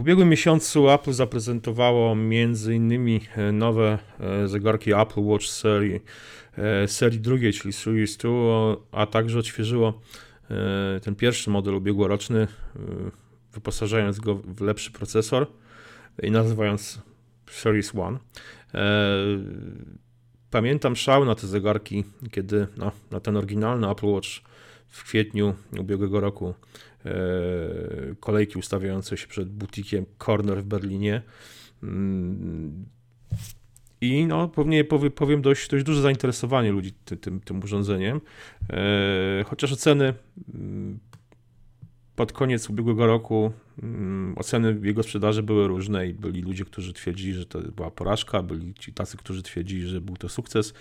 w 0.00 0.02
ubiegłym 0.02 0.28
miesiącu 0.28 0.90
Apple 0.90 1.12
zaprezentowało 1.12 2.16
innymi 2.74 3.20
e, 3.36 3.52
nowe 3.52 3.98
e, 4.20 4.48
zegarki 4.48 4.92
Apple 4.92 5.20
Watch 5.20 5.46
serii, 5.46 6.00
serii 6.86 7.20
drugiej, 7.20 7.52
czyli 7.52 7.72
Series 7.72 8.16
2, 8.16 8.30
a 8.92 9.06
także 9.06 9.38
odświeżyło 9.38 10.00
ten 11.02 11.14
pierwszy 11.14 11.50
model 11.50 11.74
ubiegłoroczny, 11.74 12.46
wyposażając 13.52 14.20
go 14.20 14.34
w 14.34 14.60
lepszy 14.60 14.90
procesor 14.90 15.46
i 16.22 16.30
nazywając 16.30 17.00
Series 17.50 17.92
1. 17.94 18.18
Pamiętam 20.50 20.96
szał 20.96 21.24
na 21.24 21.34
te 21.34 21.46
zegarki, 21.46 22.04
kiedy 22.30 22.66
no, 22.76 22.92
na 23.10 23.20
ten 23.20 23.36
oryginalny 23.36 23.90
Apple 23.90 24.06
Watch 24.06 24.28
w 24.90 25.04
kwietniu 25.04 25.54
ubiegłego 25.78 26.20
roku 26.20 26.48
e, 26.48 26.54
kolejki 28.20 28.58
ustawiające 28.58 29.16
się 29.16 29.26
przed 29.26 29.48
butikiem 29.48 30.06
Corner 30.18 30.62
w 30.62 30.64
Berlinie. 30.64 31.22
Mm, 31.82 32.86
I 34.00 34.26
no, 34.26 34.48
pewnie 34.48 34.84
powiem 35.14 35.42
dość, 35.42 35.68
dość 35.68 35.84
duże 35.84 36.02
zainteresowanie 36.02 36.72
ludzi 36.72 36.92
tym, 37.20 37.40
tym, 37.40 37.60
urządzeniem. 37.64 38.20
E, 38.70 39.44
chociaż 39.46 39.72
oceny 39.72 40.14
mm, 40.54 40.98
pod 42.16 42.32
koniec 42.32 42.70
ubiegłego 42.70 43.06
roku 43.06 43.52
mm, 43.82 44.34
oceny 44.38 44.80
jego 44.82 45.02
sprzedaży 45.02 45.42
były 45.42 45.68
różne 45.68 46.06
i 46.06 46.14
byli 46.14 46.42
ludzie, 46.42 46.64
którzy 46.64 46.92
twierdzili, 46.92 47.34
że 47.34 47.46
to 47.46 47.60
była 47.60 47.90
porażka, 47.90 48.42
byli 48.42 48.74
ci 48.74 48.92
tacy, 48.92 49.16
którzy 49.16 49.42
twierdzili, 49.42 49.86
że 49.86 50.00
był 50.00 50.16
to 50.16 50.28
sukces. 50.28 50.74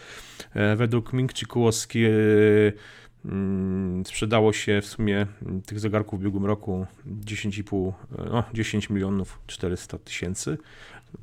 E, 0.54 0.76
według 0.76 1.14
Ming 1.14 1.34
Chikuoski 1.34 2.06
mm, 2.06 2.74
sprzedało 4.06 4.54
się 4.54 4.82
w 4.82 4.86
sumie 4.86 5.28
tych 5.66 5.80
zegarków 5.80 6.20
w 6.20 6.22
ubiegłym 6.22 6.46
roku 6.46 6.86
10,5, 7.08 7.94
no 8.32 8.44
10 8.54 8.90
milionów 8.90 9.40
400 9.48 9.98
tysięcy 9.98 10.58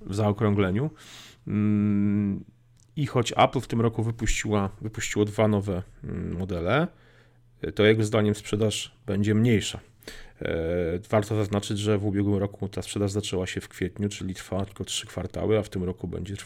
w 0.01 0.15
zaokrągleniu. 0.15 0.91
Mm, 1.47 2.45
I 2.97 3.07
choć 3.07 3.33
Apple 3.37 3.61
w 3.61 3.67
tym 3.67 3.81
roku 3.81 4.03
wypuściła, 4.03 4.71
wypuściło 4.81 5.25
dwa 5.25 5.49
nowe 5.49 5.83
modele, 6.39 6.89
to 7.75 7.85
jego 7.85 8.05
zdaniem 8.05 8.35
sprzedaż 8.35 8.95
będzie 9.07 9.35
mniejsza. 9.35 9.81
E, 10.43 10.99
warto 11.11 11.37
zaznaczyć, 11.37 11.79
że 11.79 11.99
w 11.99 12.07
ubiegłym 12.07 12.39
roku 12.39 12.69
ta 12.69 12.83
sprzedaż 12.83 13.11
zaczęła 13.11 13.47
się 13.47 13.61
w 13.61 13.69
kwietniu, 13.69 14.09
czyli 14.09 14.35
trwa 14.35 14.65
tylko 14.65 14.85
trzy 14.85 15.07
kwartały, 15.07 15.59
a 15.59 15.63
w 15.63 15.69
tym 15.69 15.85
roku 15.85 16.09
będzie, 16.09 16.37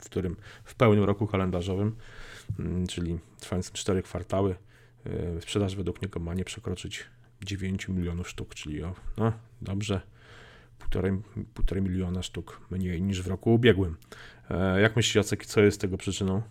w 0.00 0.04
którym 0.04 0.36
w 0.64 0.74
pełnym 0.74 1.04
roku 1.04 1.26
kalendarzowym, 1.26 1.96
mm, 2.58 2.86
czyli 2.86 3.18
trwającym 3.40 3.74
cztery 3.74 4.02
kwartały, 4.02 4.50
e, 4.50 4.54
sprzedaż 5.40 5.76
według 5.76 6.02
niego 6.02 6.20
ma 6.20 6.34
nie 6.34 6.44
przekroczyć 6.44 7.04
9 7.44 7.88
milionów 7.88 8.28
sztuk, 8.28 8.54
czyli 8.54 8.82
o, 8.82 8.94
no 9.16 9.32
dobrze, 9.62 10.00
półtorej, 10.78 11.12
półtorej 11.54 11.84
miliona 11.84 12.22
sztuk 12.22 12.60
mniej 12.70 13.02
niż 13.02 13.22
w 13.22 13.26
roku 13.26 13.54
ubiegłym. 13.54 13.96
E, 14.50 14.80
jak 14.80 14.96
myślisz, 14.96 15.14
Jacek, 15.14 15.46
co 15.46 15.60
jest 15.60 15.80
tego 15.80 15.98
przyczyną? 15.98 16.42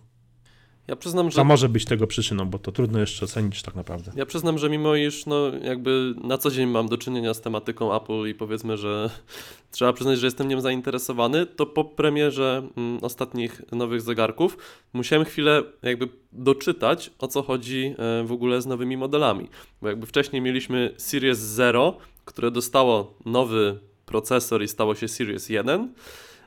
Ja 0.88 0.96
przyznam, 0.96 1.30
że. 1.30 1.36
To 1.36 1.44
może 1.44 1.68
być 1.68 1.84
tego 1.84 2.06
przyczyną, 2.06 2.50
bo 2.50 2.58
to 2.58 2.72
trudno 2.72 2.98
jeszcze 3.00 3.24
ocenić 3.24 3.62
tak 3.62 3.74
naprawdę. 3.74 4.12
Ja 4.16 4.26
przyznam, 4.26 4.58
że 4.58 4.70
mimo 4.70 4.94
iż 4.94 5.26
no, 5.26 5.48
jakby 5.62 6.14
na 6.24 6.38
co 6.38 6.50
dzień 6.50 6.68
mam 6.68 6.88
do 6.88 6.98
czynienia 6.98 7.34
z 7.34 7.40
tematyką 7.40 7.96
Apple 7.96 8.28
i 8.28 8.34
powiedzmy, 8.34 8.76
że 8.76 9.10
trzeba 9.70 9.92
przyznać, 9.92 10.18
że 10.18 10.26
jestem 10.26 10.48
nią 10.48 10.60
zainteresowany, 10.60 11.46
to 11.46 11.66
po 11.66 11.84
premierze 11.84 12.68
mm, 12.76 12.98
ostatnich 13.02 13.62
nowych 13.72 14.02
zegarków 14.02 14.58
musiałem 14.92 15.24
chwilę 15.24 15.62
jakby 15.82 16.08
doczytać, 16.32 17.10
o 17.18 17.28
co 17.28 17.42
chodzi 17.42 17.94
e, 17.98 18.24
w 18.24 18.32
ogóle 18.32 18.62
z 18.62 18.66
nowymi 18.66 18.96
modelami. 18.96 19.48
Bo 19.82 19.88
jakby 19.88 20.06
wcześniej 20.06 20.42
mieliśmy 20.42 20.94
Series 20.96 21.38
Zero, 21.38 21.96
które 22.24 22.50
dostało 22.50 23.14
nowy 23.24 23.78
procesor 24.06 24.62
i 24.62 24.68
stało 24.68 24.94
się 24.94 25.08
Series 25.08 25.48
1. 25.48 25.94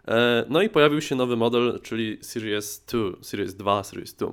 E, 0.07 0.45
no 0.49 0.61
i 0.61 0.69
pojawił 0.69 1.02
się 1.02 1.16
nowy 1.16 1.35
model, 1.35 1.80
czyli 1.83 2.17
Series 2.21 2.85
2, 2.88 2.99
Series 3.21 3.55
2, 3.55 3.83
Series 3.83 4.13
2. 4.13 4.31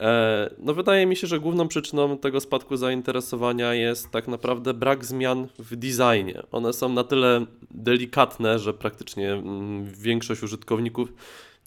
E, 0.00 0.50
no 0.58 0.74
wydaje 0.74 1.06
mi 1.06 1.16
się, 1.16 1.26
że 1.26 1.40
główną 1.40 1.68
przyczyną 1.68 2.18
tego 2.18 2.40
spadku 2.40 2.76
zainteresowania 2.76 3.74
jest 3.74 4.10
tak 4.10 4.28
naprawdę 4.28 4.74
brak 4.74 5.04
zmian 5.04 5.48
w 5.58 5.76
designie. 5.76 6.42
One 6.52 6.72
są 6.72 6.88
na 6.88 7.04
tyle 7.04 7.46
delikatne, 7.70 8.58
że 8.58 8.74
praktycznie 8.74 9.32
mm, 9.32 9.84
większość 9.84 10.42
użytkowników 10.42 11.12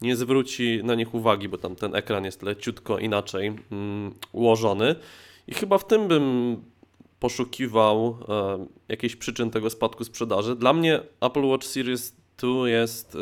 nie 0.01 0.15
zwróci 0.15 0.81
na 0.83 0.95
nich 0.95 1.13
uwagi, 1.13 1.49
bo 1.49 1.57
tam 1.57 1.75
ten 1.75 1.95
ekran 1.95 2.25
jest 2.25 2.43
leciutko 2.43 2.99
inaczej 2.99 3.47
mm, 3.71 4.13
ułożony. 4.31 4.95
I 5.47 5.53
chyba 5.53 5.77
w 5.77 5.87
tym 5.87 6.07
bym 6.07 6.57
poszukiwał 7.19 8.17
e, 8.29 8.65
jakiejś 8.87 9.15
przyczyn 9.15 9.51
tego 9.51 9.69
spadku 9.69 10.03
sprzedaży. 10.03 10.55
Dla 10.55 10.73
mnie 10.73 10.99
Apple 11.21 11.45
Watch 11.45 11.67
Series 11.67 12.15
tu 12.38 12.68
jest 12.68 13.18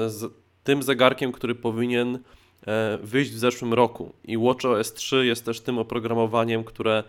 tym 0.63 0.84
zegarkiem, 0.84 1.31
który 1.31 1.56
powinien 1.56 2.19
e, 2.68 2.97
wyjść 3.03 3.31
w 3.31 3.38
zeszłym 3.38 3.74
roku. 3.74 4.13
I 4.24 4.38
WatchOS 4.38 4.94
3 4.94 5.25
jest 5.25 5.46
też 5.46 5.62
tym 5.62 5.78
oprogramowaniem, 5.78 6.63
które 6.63 7.03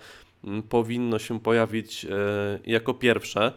mm, 0.45 0.63
powinno 0.63 1.19
się 1.19 1.41
pojawić 1.41 2.05
e, 2.05 2.09
jako 2.67 2.95
pierwsze. 2.95 3.53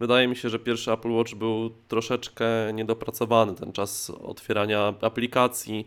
Wydaje 0.00 0.28
mi 0.28 0.36
się, 0.36 0.48
że 0.48 0.58
pierwszy 0.58 0.92
Apple 0.92 1.10
Watch 1.10 1.34
był 1.34 1.70
troszeczkę 1.88 2.44
niedopracowany, 2.74 3.54
ten 3.54 3.72
czas 3.72 4.10
otwierania 4.10 4.94
aplikacji, 5.00 5.86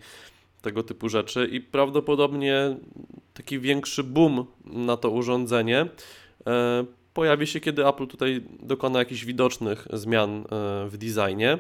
tego 0.62 0.84
typu 0.84 1.10
rzeczy 1.10 1.50
i 1.52 1.62
prawdopodobnie 1.62 2.78
taki 3.34 3.60
większy 3.60 4.04
boom 4.04 4.46
na 4.66 4.98
to 4.98 5.10
urządzenie 5.10 5.88
e, 6.48 6.86
pojawi 7.14 7.48
się, 7.48 7.60
kiedy 7.60 7.88
Apple 7.88 8.08
tutaj 8.08 8.44
dokona 8.60 9.00
jakichś 9.00 9.26
widocznych 9.26 9.88
zmian 9.94 10.44
w 10.88 10.98
designie. 10.98 11.58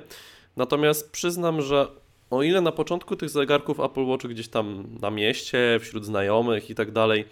Natomiast 0.58 1.12
przyznam, 1.12 1.62
że 1.62 1.88
o 2.30 2.44
ile 2.44 2.62
na 2.62 2.72
początku 2.72 3.16
tych 3.16 3.30
zegarków 3.30 3.80
Apple 3.80 4.06
Watch 4.06 4.26
gdzieś 4.26 4.48
tam 4.48 4.88
na 5.02 5.12
mieście, 5.12 5.80
wśród 5.82 6.06
znajomych 6.06 6.70
i 6.70 6.76
tak 6.76 6.92
dalej 6.92 7.26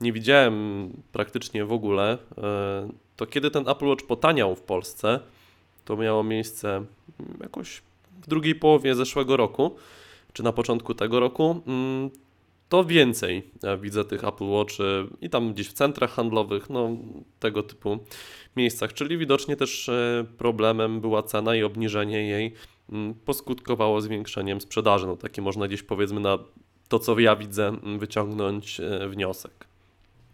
nie 0.00 0.12
widziałem 0.12 0.90
praktycznie 1.12 1.64
w 1.64 1.72
ogóle, 1.72 2.18
e, 2.38 2.88
to 3.16 3.26
kiedy 3.26 3.50
ten 3.50 3.68
Apple 3.68 3.86
Watch 3.86 4.06
potaniał 4.06 4.54
w 4.54 4.62
Polsce, 4.62 5.20
to 5.84 5.96
miało 5.96 6.22
miejsce 6.22 6.84
jakoś 7.40 7.82
w 8.22 8.28
drugiej 8.28 8.54
połowie 8.54 8.94
zeszłego 8.94 9.36
roku, 9.36 9.76
czy 10.32 10.42
na 10.42 10.52
początku 10.52 10.94
tego 10.94 11.20
roku, 11.20 11.62
mm, 11.66 12.10
to 12.68 12.84
więcej 12.84 13.50
widzę 13.80 14.04
tych 14.04 14.24
Apple 14.24 14.44
Watch 14.44 14.74
i 15.20 15.30
tam 15.30 15.52
gdzieś 15.52 15.68
w 15.68 15.72
centrach 15.72 16.10
handlowych, 16.10 16.70
no 16.70 16.90
tego 17.38 17.62
typu 17.62 17.98
miejscach, 18.56 18.92
czyli 18.92 19.18
widocznie 19.18 19.56
też 19.56 19.88
e, 19.88 20.24
problemem 20.38 21.00
była 21.00 21.22
cena 21.22 21.56
i 21.56 21.62
obniżenie 21.62 22.28
jej 22.28 22.52
mm, 22.92 23.14
poskutkowało 23.14 24.00
zwiększeniem 24.00 24.60
sprzedaży. 24.60 25.06
No 25.06 25.16
taki 25.16 25.40
można 25.40 25.68
gdzieś 25.68 25.82
powiedzmy 25.82 26.20
na 26.20 26.38
to, 26.88 26.98
co 26.98 27.18
ja 27.18 27.36
widzę, 27.36 27.68
mm, 27.68 27.98
wyciągnąć 27.98 28.80
e, 28.80 29.08
wniosek. 29.08 29.65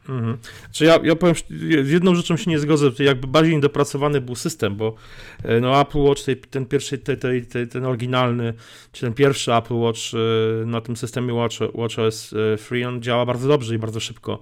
Mhm. 0.09 0.39
Czy 0.73 0.85
ja, 0.85 0.99
ja 1.03 1.17
powiem, 1.17 1.35
z 1.83 1.91
jedną 1.91 2.15
rzeczą 2.15 2.37
się 2.37 2.51
nie 2.51 2.59
zgodzę, 2.59 2.91
jakby 2.99 3.27
bardziej 3.27 3.55
niedopracowany 3.55 4.21
był 4.21 4.35
system, 4.35 4.77
bo 4.77 4.95
e, 5.43 5.61
no 5.61 5.81
Apple 5.81 5.99
Watch, 5.99 6.23
ten 6.51 6.67
pierwszy, 6.67 6.99
ten, 6.99 7.17
ten, 7.49 7.69
ten 7.69 7.85
oryginalny, 7.85 8.55
czy 8.93 9.01
ten 9.01 9.15
pierwszy 9.15 9.55
Apple 9.55 9.75
Watch 9.75 10.01
e, 10.15 10.67
na 10.67 10.81
tym 10.81 10.97
systemie 10.97 11.35
Watch, 11.35 11.57
WatchOS 11.75 12.35
e, 12.55 12.57
Free, 12.57 12.85
on 12.85 13.03
działa 13.03 13.27
bardzo 13.27 13.49
dobrze 13.49 13.75
i 13.75 13.79
bardzo 13.79 14.01
szybko, 14.01 14.39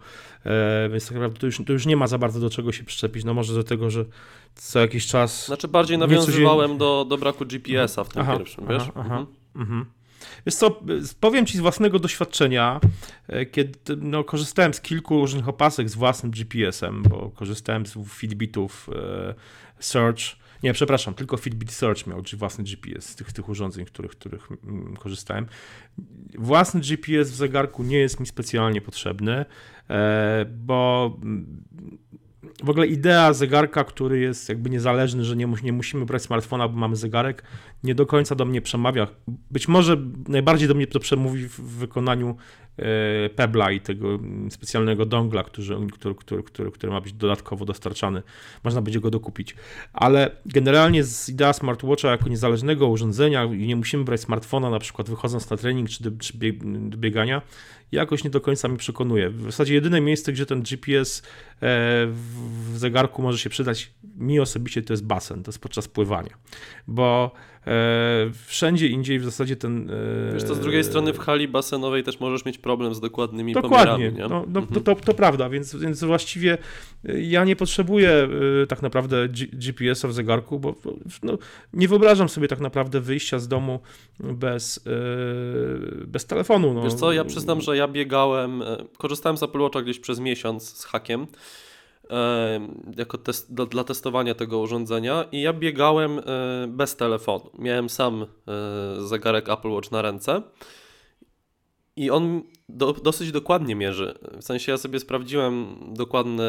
więc 0.91 1.05
tak 1.05 1.15
naprawdę 1.15 1.41
to 1.41 1.47
już, 1.47 1.63
to 1.67 1.73
już 1.73 1.87
nie 1.87 1.97
ma 1.97 2.07
za 2.07 2.19
bardzo 2.19 2.41
do 2.41 2.51
czego 2.51 2.73
się 2.73 2.85
przyczepić, 2.85 3.25
no 3.25 3.35
może 3.35 3.55
do 3.55 3.65
tego, 3.65 3.91
że 3.91 4.05
co 4.55 4.81
jakiś 4.81 5.07
czas... 5.07 5.47
Znaczy 5.47 5.69
bardziej 5.69 5.99
nawiązywałem 5.99 6.79
do, 6.79 7.07
do 7.09 7.19
braku 7.19 7.47
GPS-a 7.47 8.05
w 8.05 8.09
tym 8.09 8.23
aha, 8.23 8.37
pierwszym, 8.37 8.67
wiesz? 8.69 8.83
Aha, 8.83 8.93
aha. 8.95 9.05
Mhm. 9.05 9.27
Mhm. 9.57 10.00
Wiesz 10.47 10.55
co, 10.55 10.81
powiem 11.21 11.47
Ci 11.47 11.59
z 11.59 11.61
własnego 11.61 11.99
doświadczenia, 11.99 12.81
e, 13.29 13.47
kiedy 13.47 13.79
no, 13.97 14.25
korzystałem 14.25 14.75
z 14.75 14.81
kilku 14.81 15.21
różnych 15.21 15.49
opasek 15.49 15.89
z 15.91 15.95
własnym 15.95 16.33
GPS-em, 16.33 17.03
bo 17.03 17.31
korzystałem 17.31 17.87
z 17.87 17.99
Fitbitów 18.09 18.89
e, 18.95 19.35
Search, 19.79 20.41
nie, 20.63 20.73
przepraszam, 20.73 21.15
tylko 21.15 21.37
Fitbit 21.37 21.73
Search 21.73 22.07
miał 22.07 22.23
własny 22.37 22.65
GPS 22.65 23.09
z 23.09 23.17
tych, 23.17 23.33
tych 23.33 23.49
urządzeń, 23.49 23.85
których, 23.85 24.11
których 24.11 24.49
mm, 24.65 24.97
korzystałem. 24.97 25.47
Własny 26.39 26.81
GPS 26.81 27.31
w 27.31 27.35
zegarku 27.35 27.83
nie 27.83 27.99
jest 27.99 28.21
mi 28.21 28.27
specjalnie 28.27 28.81
potrzebny, 28.81 29.45
e, 29.91 30.47
bo 30.49 31.17
w 32.65 32.71
ogóle 32.71 32.87
idea 32.87 33.33
zegarka, 33.33 33.85
który 33.85 34.19
jest 34.19 34.49
jakby 34.49 34.71
niezależny, 34.71 35.25
że 35.25 35.37
nie, 35.37 35.49
nie 35.63 35.73
musimy 35.73 36.07
brać 36.07 36.23
smartfona, 36.23 36.69
bo 36.69 36.79
mamy 36.79 36.97
zegarek, 36.97 37.43
nie 37.85 37.95
do 37.95 38.07
końca 38.07 38.35
do 38.35 38.45
mnie 38.45 38.61
przemawia. 38.63 39.07
Być 39.51 39.69
może 39.69 39.97
najbardziej 40.29 40.69
do 40.69 40.75
mnie 40.75 40.87
to 40.87 41.01
przemówi 41.01 41.49
w 41.49 41.61
wykonaniu 41.61 42.37
Pebla 43.37 43.71
i 43.71 43.81
tego 43.81 44.19
specjalnego 44.51 45.07
dongla, 45.07 45.45
który, 45.45 45.87
który, 45.93 46.15
który, 46.15 46.43
który, 46.43 46.71
który 46.71 46.93
ma 46.93 47.01
być 47.01 47.13
dodatkowo 47.13 47.65
dostarczany. 47.65 48.23
Można 48.65 48.83
będzie 48.83 49.01
go 49.01 49.11
dokupić. 49.11 49.57
Ale 49.93 50.31
generalnie 50.47 51.05
z 51.05 51.29
idea 51.29 51.53
smartwatcha 51.53 52.11
jako 52.11 52.29
niezależnego 52.29 52.89
urządzenia 52.89 53.45
i 53.45 53.67
nie 53.67 53.77
musimy 53.77 54.05
brać 54.05 54.21
smartfona 54.21 54.71
na 54.71 54.79
przykład 54.79 55.11
wychodząc 55.11 55.51
na 55.51 55.57
trening 55.57 55.89
czy 55.89 56.03
do, 56.03 56.11
czy 56.19 56.33
do 56.63 56.97
biegania, 56.97 57.43
jakoś 57.93 58.25
nie 58.25 58.31
do 58.31 58.41
końca 58.41 58.69
mi 58.69 58.77
przekonuje. 58.77 59.31
W 59.31 59.43
zasadzie 59.43 59.75
jedyne 59.75 60.01
miejsce, 60.01 60.33
gdzie 60.33 60.47
ten 60.47 60.63
GPS 60.63 61.19
e, 61.19 61.23
w 62.13 62.73
zegarku 62.75 63.23
może 63.23 63.39
się 63.39 63.51
przydać 63.51 63.91
mi 64.17 64.41
osobiście 64.41 64.83
to 64.83 64.93
jest 64.93 65.05
basen, 65.05 65.43
to 65.43 65.49
jest 65.49 65.59
podczas 65.59 65.89
pływania, 65.89 66.35
bo 66.89 67.31
e, 67.35 67.60
wszędzie 68.47 68.89
indziej 68.89 69.19
w 69.19 69.25
zasadzie 69.25 69.57
ten... 69.57 69.91
E, 69.91 70.33
Wiesz 70.33 70.45
to 70.45 70.55
z 70.55 70.61
drugiej 70.61 70.85
strony 70.85 71.13
w 71.13 71.19
hali 71.19 71.49
basenowej 71.49 72.03
też 72.03 72.21
możesz 72.21 72.45
mieć 72.45 72.59
problem 72.59 72.95
z 72.95 73.01
dokładnymi 73.01 73.53
Dokładnie, 73.53 73.95
pomiarami. 73.95 74.17
Nie? 74.17 74.23
No, 74.23 74.29
no, 74.29 74.61
mhm. 74.61 74.67
to, 74.67 74.81
to, 74.81 74.95
to, 74.95 75.15
prawda, 75.15 75.49
więc, 75.49 75.77
więc 75.77 76.05
właściwie 76.05 76.59
ja 77.05 77.45
nie 77.45 77.57
potrzebuję 77.57 78.29
tak 78.69 78.83
naprawdę 78.83 79.29
GPS-a 79.53 80.09
w 80.09 80.13
zegarku, 80.13 80.59
bo 80.59 80.75
no, 81.23 81.39
nie 81.73 81.89
wyobrażam 81.89 82.29
sobie 82.29 82.49
tak 82.49 82.61
naprawdę 82.61 83.01
wyjścia 83.01 83.39
z 83.39 83.49
domu 83.49 83.81
bez, 84.21 84.85
bez 86.07 86.27
telefonu. 86.27 86.75
No. 86.75 86.83
Wiesz 86.83 86.95
co, 86.95 87.13
ja 87.13 87.25
przyznam, 87.25 87.61
że 87.61 87.77
ja 87.77 87.89
biegałem, 87.89 88.63
e, 88.63 88.85
korzystałem 88.99 89.37
z 89.37 89.43
Apple 89.43 89.61
Watcha 89.61 89.83
gdzieś 89.83 89.99
przez 89.99 90.21
miesiąc 90.21 90.77
z 90.77 90.85
hakiem 90.85 91.23
e, 91.23 91.27
jako 92.97 93.19
test, 93.19 93.55
do, 93.55 93.67
dla 93.67 93.85
testowania 93.85 94.35
tego 94.35 94.59
urządzenia 94.59 95.25
i 95.33 95.41
ja 95.41 95.53
biegałem 95.53 96.19
e, 96.19 96.23
bez 96.69 96.97
telefonu. 96.97 97.51
Miałem 97.59 97.89
sam 97.89 98.27
zegarek 98.99 99.49
Apple 99.49 99.71
Watch 99.71 99.91
na 99.91 100.03
ręce 100.03 100.43
i 101.97 102.11
on 102.11 102.43
do, 102.69 102.93
dosyć 102.93 103.33
dokładnie 103.33 103.75
mierzy. 103.75 104.19
W 104.41 104.45
sensie 104.45 104.73
ja 104.73 104.79
sobie 104.79 105.01
sprawdziłem 105.01 105.77
dokładną 105.95 106.43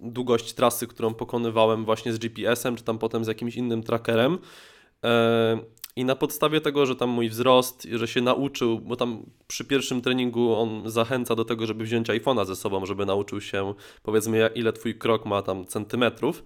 długość 0.00 0.52
trasy, 0.52 0.86
którą 0.86 1.14
pokonywałem 1.14 1.84
właśnie 1.84 2.12
z 2.12 2.18
GPS-em, 2.18 2.76
czy 2.76 2.84
tam 2.84 2.98
potem 2.98 3.24
z 3.24 3.28
jakimś 3.28 3.56
innym 3.56 3.82
trackerem. 3.82 4.38
I 5.96 6.04
na 6.04 6.16
podstawie 6.16 6.60
tego, 6.60 6.86
że 6.86 6.96
tam 6.96 7.10
mój 7.10 7.28
wzrost, 7.28 7.88
że 7.92 8.08
się 8.08 8.20
nauczył, 8.20 8.80
bo 8.80 8.96
tam 8.96 9.22
przy 9.46 9.64
pierwszym 9.64 10.02
treningu 10.02 10.54
on 10.54 10.90
zachęca 10.90 11.34
do 11.34 11.44
tego, 11.44 11.66
żeby 11.66 11.84
wziąć 11.84 12.08
iPhone'a 12.08 12.46
ze 12.46 12.56
sobą, 12.56 12.86
żeby 12.86 13.06
nauczył 13.06 13.40
się, 13.40 13.74
powiedzmy, 14.02 14.50
ile 14.54 14.72
twój 14.72 14.94
krok 14.98 15.26
ma 15.26 15.42
tam 15.42 15.66
centymetrów. 15.66 16.44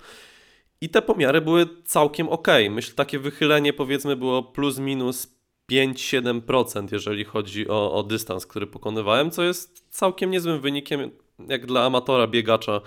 I 0.80 0.88
te 0.88 1.02
pomiary 1.02 1.40
były 1.40 1.66
całkiem 1.84 2.28
ok. 2.28 2.48
Myślę, 2.70 2.94
takie 2.94 3.18
wychylenie 3.18 3.72
powiedzmy 3.72 4.16
było 4.16 4.42
plus 4.42 4.78
minus 4.78 5.40
5-7%, 5.72 6.88
jeżeli 6.92 7.24
chodzi 7.24 7.68
o, 7.68 7.92
o 7.92 8.02
dystans, 8.02 8.46
który 8.46 8.66
pokonywałem, 8.66 9.30
co 9.30 9.42
jest 9.42 9.86
całkiem 9.88 10.30
niezłym 10.30 10.60
wynikiem, 10.60 11.10
jak 11.48 11.66
dla 11.66 11.84
amatora 11.84 12.26
biegacza 12.26 12.80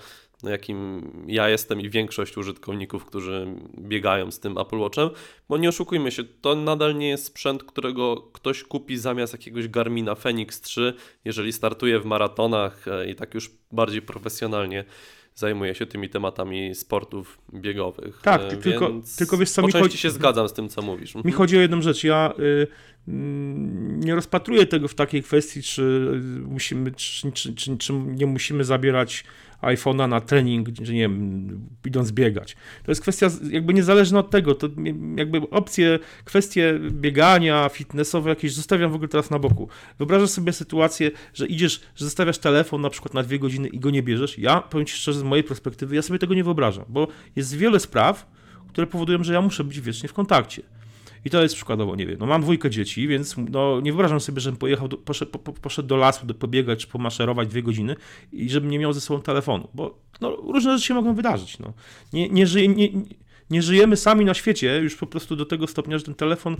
jakim 0.50 1.10
ja 1.26 1.48
jestem 1.48 1.80
i 1.80 1.90
większość 1.90 2.36
użytkowników, 2.36 3.04
którzy 3.04 3.46
biegają 3.78 4.30
z 4.30 4.40
tym 4.40 4.58
Apple 4.58 4.78
Watchem, 4.78 5.10
bo 5.48 5.56
nie 5.56 5.68
oszukujmy 5.68 6.10
się, 6.12 6.24
to 6.24 6.54
nadal 6.54 6.96
nie 6.96 7.08
jest 7.08 7.24
sprzęt, 7.24 7.64
którego 7.64 8.16
ktoś 8.16 8.62
kupi 8.62 8.96
zamiast 8.96 9.32
jakiegoś 9.32 9.68
Garmina 9.68 10.14
Fenix 10.14 10.60
3, 10.60 10.94
jeżeli 11.24 11.52
startuje 11.52 12.00
w 12.00 12.04
maratonach 12.04 12.88
e, 12.88 13.10
i 13.10 13.14
tak 13.14 13.34
już 13.34 13.50
bardziej 13.72 14.02
profesjonalnie 14.02 14.84
zajmuje 15.34 15.74
się 15.74 15.86
tymi 15.86 16.08
tematami 16.08 16.74
sportów 16.74 17.38
biegowych. 17.54 18.20
Tak, 18.22 18.42
e, 18.42 18.56
tylko, 18.56 18.92
tylko 19.18 19.36
wiesz 19.36 19.50
co, 19.50 19.62
mi 19.62 19.72
chodzi... 19.72 19.98
się 19.98 20.10
zgadzam 20.10 20.48
z 20.48 20.52
tym, 20.52 20.68
co 20.68 20.82
mówisz. 20.82 21.14
Mi 21.14 21.18
mhm. 21.18 21.34
chodzi 21.34 21.58
o 21.58 21.60
jedną 21.60 21.82
rzecz. 21.82 22.04
Ja 22.04 22.32
y, 22.38 22.66
nie 23.06 24.14
rozpatruję 24.14 24.66
tego 24.66 24.88
w 24.88 24.94
takiej 24.94 25.22
kwestii, 25.22 25.62
czy 25.62 26.12
musimy, 26.46 26.92
czy, 26.92 27.32
czy, 27.32 27.54
czy, 27.54 27.78
czy 27.78 27.92
nie 27.92 28.26
musimy 28.26 28.64
zabierać 28.64 29.24
iPhone'a 29.62 30.08
na 30.08 30.20
trening, 30.20 30.68
czy 30.84 30.92
nie 30.94 31.00
wiem, 31.00 31.60
idąc 31.84 32.12
biegać. 32.12 32.56
To 32.84 32.90
jest 32.90 33.00
kwestia 33.00 33.30
jakby 33.50 33.74
niezależna 33.74 34.18
od 34.18 34.30
tego, 34.30 34.54
to 34.54 34.68
jakby 35.16 35.50
opcje, 35.50 35.98
kwestie 36.24 36.80
biegania, 36.90 37.68
fitnessowe 37.68 38.30
jakieś 38.30 38.52
zostawiam 38.52 38.90
w 38.90 38.94
ogóle 38.94 39.08
teraz 39.08 39.30
na 39.30 39.38
boku. 39.38 39.68
Wyobrażasz 39.98 40.30
sobie 40.30 40.52
sytuację, 40.52 41.10
że 41.34 41.46
idziesz, 41.46 41.80
że 41.96 42.04
zostawiasz 42.04 42.38
telefon 42.38 42.80
na 42.80 42.90
przykład 42.90 43.14
na 43.14 43.22
dwie 43.22 43.38
godziny 43.38 43.68
i 43.68 43.78
go 43.78 43.90
nie 43.90 44.02
bierzesz. 44.02 44.38
Ja, 44.38 44.60
powiem 44.60 44.86
Ci 44.86 44.94
szczerze, 44.96 45.18
z 45.18 45.22
mojej 45.22 45.44
perspektywy, 45.44 45.94
ja 45.94 46.02
sobie 46.02 46.18
tego 46.18 46.34
nie 46.34 46.44
wyobrażam, 46.44 46.84
bo 46.88 47.08
jest 47.36 47.56
wiele 47.56 47.80
spraw, 47.80 48.26
które 48.68 48.86
powodują, 48.86 49.24
że 49.24 49.32
ja 49.32 49.40
muszę 49.40 49.64
być 49.64 49.80
wiecznie 49.80 50.08
w 50.08 50.12
kontakcie. 50.12 50.62
I 51.24 51.30
to 51.30 51.42
jest 51.42 51.54
przykładowo, 51.54 51.96
nie 51.96 52.06
wiem, 52.06 52.16
no 52.20 52.26
mam 52.26 52.42
dwójkę 52.42 52.70
dzieci, 52.70 53.08
więc 53.08 53.36
no, 53.50 53.80
nie 53.80 53.92
wyobrażam 53.92 54.20
sobie, 54.20 54.40
żebym 54.40 54.58
pojechał, 54.58 54.88
do, 54.88 54.96
poszedł, 54.96 55.30
po, 55.30 55.52
poszedł 55.52 55.88
do 55.88 55.96
lasu, 55.96 56.26
do 56.26 56.34
pobiegać 56.34 56.86
pomaszerować 56.86 57.48
dwie 57.48 57.62
godziny 57.62 57.96
i 58.32 58.50
żebym 58.50 58.70
nie 58.70 58.78
miał 58.78 58.92
ze 58.92 59.00
sobą 59.00 59.22
telefonu, 59.22 59.68
bo 59.74 59.98
no, 60.20 60.36
różne 60.36 60.72
rzeczy 60.72 60.86
się 60.86 60.94
mogą 60.94 61.14
wydarzyć. 61.14 61.58
No. 61.58 61.72
Nie, 62.12 62.28
nie, 62.28 62.46
żyje, 62.46 62.68
nie, 62.68 62.88
nie 62.88 63.24
żyjemy 63.62 63.96
sami 63.96 64.24
na 64.24 64.34
świecie, 64.34 64.78
już 64.78 64.96
po 64.96 65.06
prostu 65.06 65.36
do 65.36 65.44
tego 65.44 65.66
stopnia, 65.66 65.98
że 65.98 66.04
ten 66.04 66.14
telefon. 66.14 66.56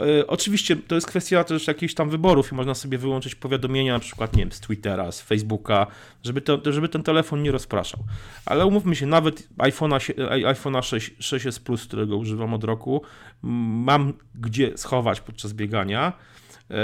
E, 0.00 0.26
oczywiście 0.26 0.76
to 0.76 0.94
jest 0.94 1.06
kwestia 1.06 1.44
też 1.44 1.66
jakichś 1.66 1.94
tam 1.94 2.10
wyborów 2.10 2.52
i 2.52 2.54
można 2.54 2.74
sobie 2.74 2.98
wyłączyć 2.98 3.34
powiadomienia, 3.34 3.92
na 3.92 3.98
przykład, 3.98 4.36
nie 4.36 4.42
wiem, 4.42 4.52
z 4.52 4.60
Twittera, 4.60 5.12
z 5.12 5.20
Facebooka, 5.20 5.86
żeby, 6.24 6.40
to, 6.40 6.72
żeby 6.72 6.88
ten 6.88 7.02
telefon 7.02 7.42
nie 7.42 7.52
rozpraszał. 7.52 8.00
Ale 8.46 8.66
umówmy 8.66 8.96
się, 8.96 9.06
nawet 9.06 9.48
iPhone'a, 9.58 10.14
iPhone'a 10.54 10.82
6, 10.82 11.10
6s 11.20 11.60
Plus, 11.60 11.86
którego 11.86 12.16
używam 12.16 12.54
od 12.54 12.64
roku, 12.64 13.02
mam 13.42 14.12
gdzie 14.34 14.78
schować 14.78 15.20
podczas 15.20 15.52
biegania. 15.52 16.12
E, 16.70 16.74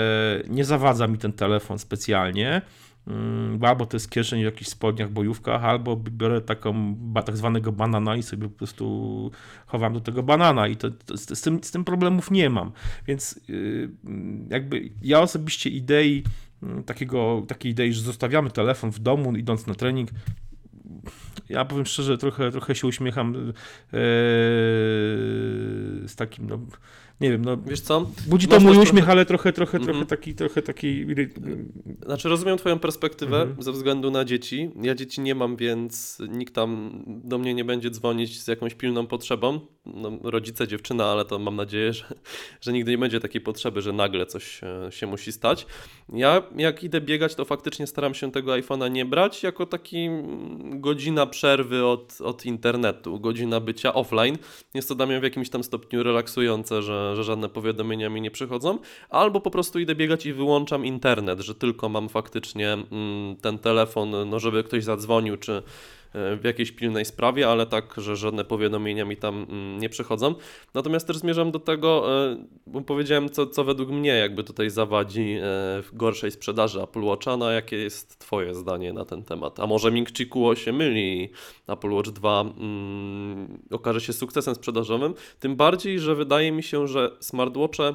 nie 0.49 0.65
zawadza 0.65 1.07
mi 1.07 1.19
ten 1.19 1.33
telefon 1.33 1.79
specjalnie. 1.79 2.63
Mm, 3.07 3.65
albo 3.65 3.87
to 3.87 3.97
jest 3.97 4.11
kieszeń 4.11 4.41
w 4.41 4.45
jakichś 4.45 4.71
spodniach, 4.71 5.11
bojówkach, 5.11 5.65
albo 5.65 5.97
biorę 5.97 6.41
taką 6.41 6.97
tak 7.25 7.37
zwanego 7.37 7.73
banana 7.73 8.17
i 8.17 8.23
sobie 8.23 8.49
po 8.49 8.57
prostu 8.59 9.31
chowam 9.67 9.93
do 9.93 10.01
tego 10.01 10.23
banana 10.23 10.69
i 10.69 10.77
to, 10.77 10.91
to 10.91 11.17
z, 11.17 11.41
tym, 11.41 11.65
z 11.65 11.71
tym 11.71 11.85
problemów 11.85 12.31
nie 12.31 12.51
mam. 12.51 12.73
Więc 13.07 13.41
yy, 13.49 13.91
jakby 14.51 14.91
ja 15.03 15.21
osobiście 15.21 15.71
idei 15.71 16.23
mm, 16.63 16.85
takiego, 16.85 17.43
takiej 17.49 17.73
idei, 17.73 17.93
że 17.93 18.03
zostawiamy 18.03 18.51
telefon 18.51 18.93
w 18.93 18.99
domu 18.99 19.37
idąc 19.37 19.67
na 19.67 19.75
trening, 19.75 20.11
ja 21.49 21.65
powiem 21.65 21.87
szczerze, 21.87 22.19
trochę, 22.19 22.51
trochę 22.51 22.75
się 22.75 22.87
uśmiecham 22.87 23.35
yy, 23.35 23.53
z 26.09 26.17
takim, 26.17 26.47
no, 26.47 26.59
nie 27.23 27.31
wiem, 27.31 27.45
no. 27.45 27.57
Wiesz 27.57 27.81
co? 27.81 28.07
Budzi 28.27 28.49
to 28.49 28.61
mój 28.61 28.77
uśmiech, 28.77 28.89
trochę... 28.89 29.13
ale 29.13 29.27
trochę, 29.27 29.53
trochę, 29.53 29.79
mm 29.79 29.89
-hmm. 29.89 29.93
trochę 29.93 30.07
taki, 30.07 30.35
trochę 30.35 30.63
taki. 30.63 31.07
Znaczy, 32.07 32.29
rozumiem 32.29 32.59
Twoją 32.59 32.79
perspektywę 32.79 33.43
mm 33.43 33.57
-hmm. 33.57 33.63
ze 33.63 33.73
względu 33.73 34.11
na 34.11 34.25
dzieci. 34.25 34.71
Ja 34.83 34.95
dzieci 34.95 35.21
nie 35.21 35.35
mam, 35.35 35.57
więc 35.57 36.19
nikt 36.29 36.55
tam 36.55 37.03
do 37.07 37.39
mnie 37.39 37.55
nie 37.55 37.65
będzie 37.65 37.91
dzwonić 37.91 38.41
z 38.43 38.49
jakąś 38.49 38.75
pilną 38.75 39.07
potrzebą. 39.07 39.61
No, 39.87 40.11
rodzice, 40.23 40.69
dziewczyna, 40.69 41.05
ale 41.05 41.25
to 41.25 41.39
mam 41.39 41.57
nadzieję, 41.57 41.93
że, 41.93 42.05
że 42.61 42.73
nigdy 42.73 42.91
nie 42.91 42.99
będzie 42.99 43.21
takiej 43.21 43.41
potrzeby, 43.41 43.83
że 43.83 43.93
nagle 43.93 44.27
coś 44.27 44.61
się 44.91 45.07
musi 45.07 45.33
stać. 45.33 45.67
Ja, 46.13 46.43
jak 46.57 46.85
idę 46.85 47.01
biegać, 47.01 47.35
to 47.35 47.45
faktycznie 47.45 47.87
staram 47.87 48.15
się 48.15 48.33
tego 48.33 48.53
iPhone'a 48.53 48.91
nie 48.91 49.05
brać 49.05 49.43
jako 49.43 49.67
taki 49.67 50.09
godzina 50.71 51.27
przerwy 51.27 51.87
od, 51.87 52.21
od 52.21 52.47
internetu, 52.47 53.21
godzina 53.21 53.61
bycia 53.61 53.95
offline. 53.95 54.39
Jest 54.75 54.89
to 54.89 54.95
dla 54.95 55.07
mnie 55.07 55.21
w 55.21 55.23
jakimś 55.23 55.51
tam 55.51 55.65
stopniu 55.65 56.03
relaksujące, 56.03 56.83
że 56.83 56.93
że, 57.17 57.25
żadne 57.25 57.49
powiadomienia 57.49 58.09
mi 58.09 58.21
nie 58.21 58.31
przychodzą, 58.31 58.79
albo 59.09 59.41
po 59.41 59.51
prostu 59.51 59.79
idę 59.79 59.95
biegać 59.95 60.27
i 60.27 60.33
wyłączam 60.33 60.87
internet, 60.87 61.41
że 61.41 61.55
tylko 61.55 61.89
mam 61.89 62.09
faktycznie 62.09 62.73
mm, 62.73 63.37
ten 63.37 63.59
telefon, 63.59 64.31
no 64.31 64.39
żeby 64.39 64.65
ktoś 64.65 64.85
zadzwonił, 64.85 65.37
czy 65.37 65.53
e, 65.53 65.63
w 66.15 66.41
jakiejś 66.45 66.73
pilnej 66.73 67.05
sprawie, 67.05 67.49
ale 67.49 67.67
tak, 67.67 67.95
że 67.97 68.17
żadne 68.17 68.45
powiadomienia 68.45 69.05
mi 69.05 69.17
tam 69.17 69.47
mm, 69.51 69.79
nie 69.79 69.89
przychodzą. 69.89 70.35
Natomiast 70.75 71.07
też 71.07 71.17
zmierzam 71.17 71.51
do 71.51 71.59
tego, 71.59 72.23
e, 72.33 72.37
bo 72.67 72.81
powiedziałem, 72.81 73.31
co, 73.31 73.47
co 73.47 73.65
według 73.65 73.91
mnie 73.91 74.11
jakby 74.11 74.45
tutaj 74.45 74.71
zawadzi 74.71 75.33
e, 75.33 75.41
w 75.83 75.91
gorszej 75.93 76.31
sprzedaży 76.31 76.83
Apple 76.83 77.03
Watcha, 77.03 77.37
no 77.37 77.51
jakie 77.51 77.77
jest 77.77 78.19
Twoje 78.19 78.55
zdanie 78.55 78.93
na 78.93 79.05
ten 79.05 79.25
temat? 79.25 79.61
A 79.61 79.67
może 79.67 79.91
Ming 79.91 80.09
się 80.55 80.73
myli 80.73 81.23
i 81.23 81.31
Apple 81.67 81.91
Watch 81.91 82.11
2 82.11 82.41
mm, 82.41 83.59
okaże 83.71 84.01
się 84.01 84.13
sukcesem 84.13 84.55
sprzedażowym? 84.55 85.15
Tym 85.41 85.57
bardziej, 85.57 85.99
że 85.99 86.15
wydaje 86.15 86.53
mi 86.53 86.63
się, 86.63 86.89
że 86.89 87.11
smartwatche 87.21 87.95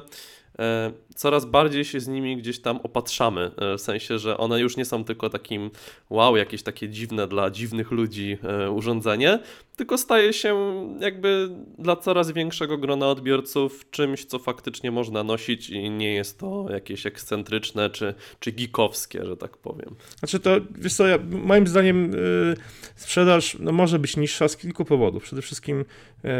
coraz 1.18 1.44
bardziej 1.44 1.84
się 1.84 2.00
z 2.00 2.08
nimi 2.08 2.36
gdzieś 2.36 2.60
tam 2.60 2.80
opatrzamy, 2.82 3.50
e, 3.56 3.76
w 3.78 3.80
sensie, 3.80 4.18
że 4.18 4.36
one 4.38 4.60
już 4.60 4.76
nie 4.76 4.84
są 4.84 5.04
tylko 5.04 5.30
takim 5.30 5.70
wow, 6.10 6.36
jakieś 6.36 6.62
takie 6.62 6.88
dziwne 6.88 7.28
dla 7.28 7.50
dziwnych 7.50 7.90
ludzi 7.90 8.38
e, 8.42 8.70
urządzenie, 8.70 9.38
tylko 9.76 9.98
staje 9.98 10.32
się 10.32 10.56
jakby 11.00 11.50
dla 11.78 11.96
coraz 11.96 12.30
większego 12.30 12.78
grona 12.78 13.08
odbiorców 13.08 13.90
czymś, 13.90 14.24
co 14.24 14.38
faktycznie 14.38 14.90
można 14.90 15.24
nosić 15.24 15.70
i 15.70 15.90
nie 15.90 16.14
jest 16.14 16.38
to 16.38 16.66
jakieś 16.70 17.06
ekscentryczne 17.06 17.90
czy, 17.90 18.14
czy 18.40 18.52
geekowskie, 18.52 19.24
że 19.24 19.36
tak 19.36 19.56
powiem. 19.56 19.94
Znaczy 20.18 20.40
to, 20.40 20.50
wiesz 20.70 20.94
co, 20.94 21.06
ja, 21.06 21.18
moim 21.30 21.66
zdaniem 21.66 22.12
yy, 22.12 22.56
sprzedaż 22.96 23.56
no, 23.60 23.72
może 23.72 23.98
być 23.98 24.16
niższa 24.16 24.48
z 24.48 24.56
kilku 24.56 24.84
powodów. 24.84 25.22
Przede 25.22 25.42
wszystkim 25.42 25.84
yy, 26.24 26.30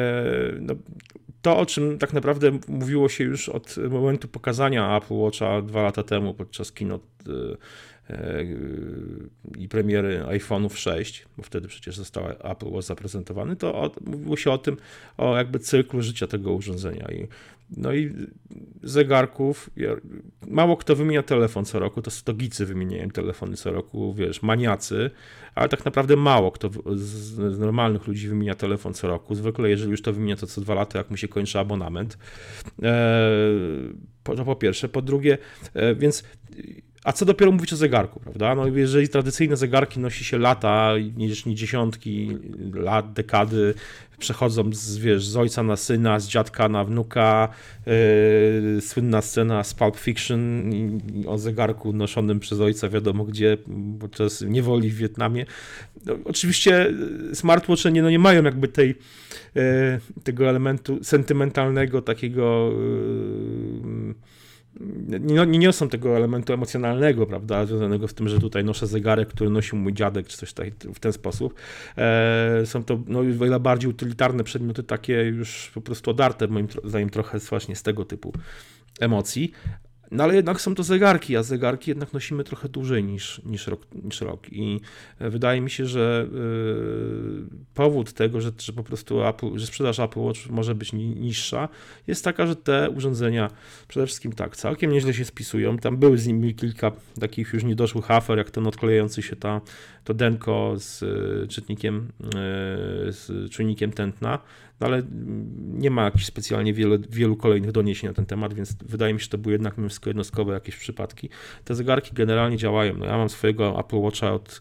no, 0.60 0.74
to, 1.42 1.58
o 1.58 1.66
czym 1.66 1.98
tak 1.98 2.12
naprawdę 2.12 2.50
mówiło 2.68 3.08
się 3.08 3.24
już 3.24 3.48
od 3.48 3.76
momentu 3.90 4.28
pokazania 4.28 4.96
Apple 4.96 5.14
Watcha 5.14 5.62
dwa 5.62 5.82
lata 5.82 6.02
temu 6.02 6.34
podczas 6.34 6.72
keynote 6.72 7.04
e, 8.10 8.44
i 9.58 9.68
premiery 9.68 10.24
iPhone'ów 10.28 10.76
6, 10.76 11.26
bo 11.36 11.42
wtedy 11.42 11.68
przecież 11.68 11.96
został 11.96 12.24
Apple 12.28 12.68
Watch 12.68 12.86
zaprezentowany, 12.86 13.56
to 13.56 13.90
mówiło 14.06 14.36
się 14.36 14.50
o 14.50 14.58
tym, 14.58 14.76
o 15.16 15.36
jakby 15.36 15.58
cyklu 15.58 16.02
życia 16.02 16.26
tego 16.26 16.52
urządzenia. 16.52 17.08
I, 17.12 17.28
no 17.76 17.94
i 17.94 18.14
zegarków, 18.82 19.70
mało 20.46 20.76
kto 20.76 20.96
wymienia 20.96 21.22
telefon 21.22 21.64
co 21.64 21.78
roku, 21.78 22.02
to 22.02 22.10
stogicy 22.10 22.66
wymieniają 22.66 23.10
telefony 23.10 23.56
co 23.56 23.72
roku, 23.72 24.14
wiesz, 24.14 24.42
maniacy, 24.42 25.10
ale 25.54 25.68
tak 25.68 25.84
naprawdę 25.84 26.16
mało 26.16 26.52
kto 26.52 26.70
z 26.96 27.58
normalnych 27.58 28.06
ludzi 28.06 28.28
wymienia 28.28 28.54
telefon 28.54 28.94
co 28.94 29.08
roku. 29.08 29.34
Zwykle, 29.34 29.70
jeżeli 29.70 29.90
już 29.90 30.02
to 30.02 30.12
wymienia, 30.12 30.36
to 30.36 30.46
co 30.46 30.60
dwa 30.60 30.74
lata, 30.74 30.98
jak 30.98 31.10
mu 31.10 31.16
się 31.16 31.28
kończy 31.28 31.58
abonament. 31.58 32.18
E, 32.82 33.30
to 34.22 34.44
po 34.44 34.56
pierwsze. 34.56 34.88
Po 34.88 35.02
drugie, 35.02 35.38
e, 35.74 35.94
więc 35.94 36.24
a 37.08 37.12
co 37.12 37.24
dopiero 37.24 37.52
mówić 37.52 37.72
o 37.72 37.76
zegarku, 37.76 38.20
prawda? 38.20 38.54
No, 38.54 38.66
jeżeli 38.66 39.08
tradycyjne 39.08 39.56
zegarki 39.56 40.00
nosi 40.00 40.24
się 40.24 40.38
lata, 40.38 40.92
nie 41.16 41.54
dziesiątki 41.54 42.38
lat, 42.72 43.12
dekady, 43.12 43.74
przechodzą 44.18 44.72
z, 44.72 44.98
wiesz, 44.98 45.26
z 45.26 45.36
ojca 45.36 45.62
na 45.62 45.76
syna, 45.76 46.20
z 46.20 46.28
dziadka 46.28 46.68
na 46.68 46.84
wnuka, 46.84 47.48
yy, 47.86 48.80
słynna 48.80 49.22
scena 49.22 49.64
z 49.64 49.74
Pulp 49.74 49.96
Fiction 49.96 50.72
o 51.26 51.38
zegarku 51.38 51.92
noszonym 51.92 52.40
przez 52.40 52.60
ojca 52.60 52.88
wiadomo 52.88 53.24
gdzie 53.24 53.56
podczas 54.00 54.42
niewoli 54.42 54.90
w 54.90 54.96
Wietnamie. 54.96 55.46
No, 56.06 56.14
oczywiście 56.24 56.94
smartwatche 57.34 57.92
nie, 57.92 58.02
no 58.02 58.10
nie 58.10 58.18
mają 58.18 58.42
jakby 58.42 58.68
tej, 58.68 58.88
yy, 59.54 59.62
tego 60.24 60.48
elementu 60.48 60.98
sentymentalnego, 61.02 62.02
takiego 62.02 62.70
yy, 62.72 63.97
nie, 65.20 65.46
nie 65.46 65.58
niosą 65.58 65.88
tego 65.88 66.16
elementu 66.16 66.52
emocjonalnego, 66.52 67.26
prawda, 67.26 67.66
związanego 67.66 68.08
z 68.08 68.14
tym, 68.14 68.28
że 68.28 68.38
tutaj 68.38 68.64
noszę 68.64 68.86
zegarek, 68.86 69.28
który 69.28 69.50
nosił 69.50 69.78
mój 69.78 69.92
dziadek, 69.94 70.26
czy 70.26 70.36
coś 70.36 70.52
tak, 70.52 70.68
w 70.94 71.00
ten 71.00 71.12
sposób. 71.12 71.54
E, 71.96 72.62
są 72.64 72.84
to 72.84 72.98
no, 73.06 73.18
o 73.18 73.22
wiele 73.22 73.60
bardziej 73.60 73.90
utylitarne 73.90 74.44
przedmioty, 74.44 74.82
takie 74.82 75.14
już 75.14 75.70
po 75.74 75.80
prostu 75.80 76.10
odarte, 76.10 76.48
moim 76.48 76.68
zdaniem, 76.84 77.10
trochę 77.10 77.38
właśnie 77.38 77.76
z 77.76 77.82
tego 77.82 78.04
typu 78.04 78.32
emocji, 79.00 79.52
no 80.10 80.24
ale 80.24 80.34
jednak 80.34 80.60
są 80.60 80.74
to 80.74 80.82
zegarki, 80.82 81.36
a 81.36 81.42
zegarki 81.42 81.90
jednak 81.90 82.12
nosimy 82.12 82.44
trochę 82.44 82.68
dłużej 82.68 83.04
niż, 83.04 83.40
niż, 83.44 83.66
rok, 83.66 83.86
niż 84.04 84.20
rok. 84.20 84.52
I 84.52 84.80
e, 85.18 85.30
wydaje 85.30 85.60
mi 85.60 85.70
się, 85.70 85.86
że 85.86 86.26
yy, 86.32 87.46
powód 87.74 88.12
tego, 88.12 88.40
że, 88.40 88.52
że 88.58 88.72
po 88.72 88.82
prostu 88.82 89.24
Apple, 89.24 89.58
że 89.58 89.66
sprzedaż 89.66 90.00
Apple 90.00 90.20
Watch 90.20 90.46
może 90.50 90.74
być 90.74 90.92
niższa, 90.92 91.68
jest 92.06 92.24
taka, 92.24 92.46
że 92.46 92.56
te 92.56 92.90
urządzenia 92.90 93.50
przede 93.88 94.06
wszystkim 94.06 94.32
tak, 94.32 94.56
całkiem 94.56 94.92
nieźle 94.92 95.14
się 95.14 95.24
spisują. 95.24 95.78
Tam 95.78 95.96
były 95.96 96.18
z 96.18 96.26
nimi 96.26 96.54
kilka 96.54 96.92
takich 97.20 97.52
już 97.52 97.64
niedoszłych 97.64 98.10
afer, 98.10 98.38
jak 98.38 98.50
ten 98.50 98.66
odklejający 98.66 99.22
się 99.22 99.36
ta, 99.36 99.60
to 100.08 100.14
denko 100.14 100.74
z 100.76 101.02
y, 101.02 101.48
czytnikiem, 101.48 102.08
y, 102.24 102.32
z 103.12 103.50
czujnikiem 103.50 103.92
tętna 103.92 104.38
no 104.80 104.86
ale 104.86 105.02
nie 105.58 105.90
ma 105.90 106.04
jakichś 106.04 106.24
specjalnie 106.24 106.74
wielu, 106.74 106.98
wielu 107.10 107.36
kolejnych 107.36 107.72
doniesień 107.72 108.10
na 108.10 108.14
ten 108.14 108.26
temat, 108.26 108.54
więc 108.54 108.76
wydaje 108.82 109.14
mi 109.14 109.20
się, 109.20 109.24
że 109.24 109.30
to 109.30 109.38
były 109.38 109.52
jednak 109.52 109.78
mimo 109.78 109.88
wszystko 109.88 110.10
jednostkowe 110.10 110.54
jakieś 110.54 110.76
przypadki. 110.76 111.28
Te 111.64 111.74
zegarki 111.74 112.10
generalnie 112.14 112.56
działają. 112.56 112.96
No, 112.96 113.06
ja 113.06 113.16
mam 113.16 113.28
swojego 113.28 113.80
Apple 113.80 113.96
Watcha 113.96 114.32
od, 114.32 114.60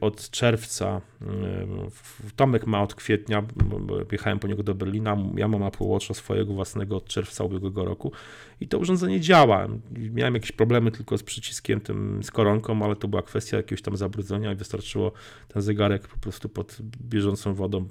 od 0.00 0.30
czerwca, 0.30 1.00
Tomek 2.36 2.66
ma 2.66 2.82
od 2.82 2.94
kwietnia, 2.94 3.42
jechałem 4.12 4.38
po 4.38 4.48
niego 4.48 4.62
do 4.62 4.74
Berlina, 4.74 5.16
ja 5.36 5.48
mam 5.48 5.62
Apple 5.62 5.84
Watcha 5.84 6.14
swojego 6.14 6.52
własnego 6.54 6.96
od 6.96 7.08
czerwca 7.08 7.44
ubiegłego 7.44 7.84
roku 7.84 8.12
i 8.60 8.68
to 8.68 8.78
urządzenie 8.78 9.20
działa. 9.20 9.68
Miałem 10.12 10.34
jakieś 10.34 10.52
problemy 10.52 10.90
tylko 10.90 11.18
z 11.18 11.22
przyciskiem, 11.22 11.80
tym, 11.80 12.22
z 12.22 12.30
koronką, 12.30 12.84
ale 12.84 12.96
to 12.96 13.08
była 13.08 13.22
kwestia 13.22 13.56
jakiegoś 13.56 13.82
tam 13.82 13.96
zabrudzenia 13.96 14.52
i 14.52 14.56
wystarczyło 14.76 15.12
ten 15.48 15.62
zegarek 15.62 16.08
po 16.08 16.18
prostu 16.18 16.48
pod 16.48 16.78
bieżącą 17.00 17.54
wodą 17.54 17.88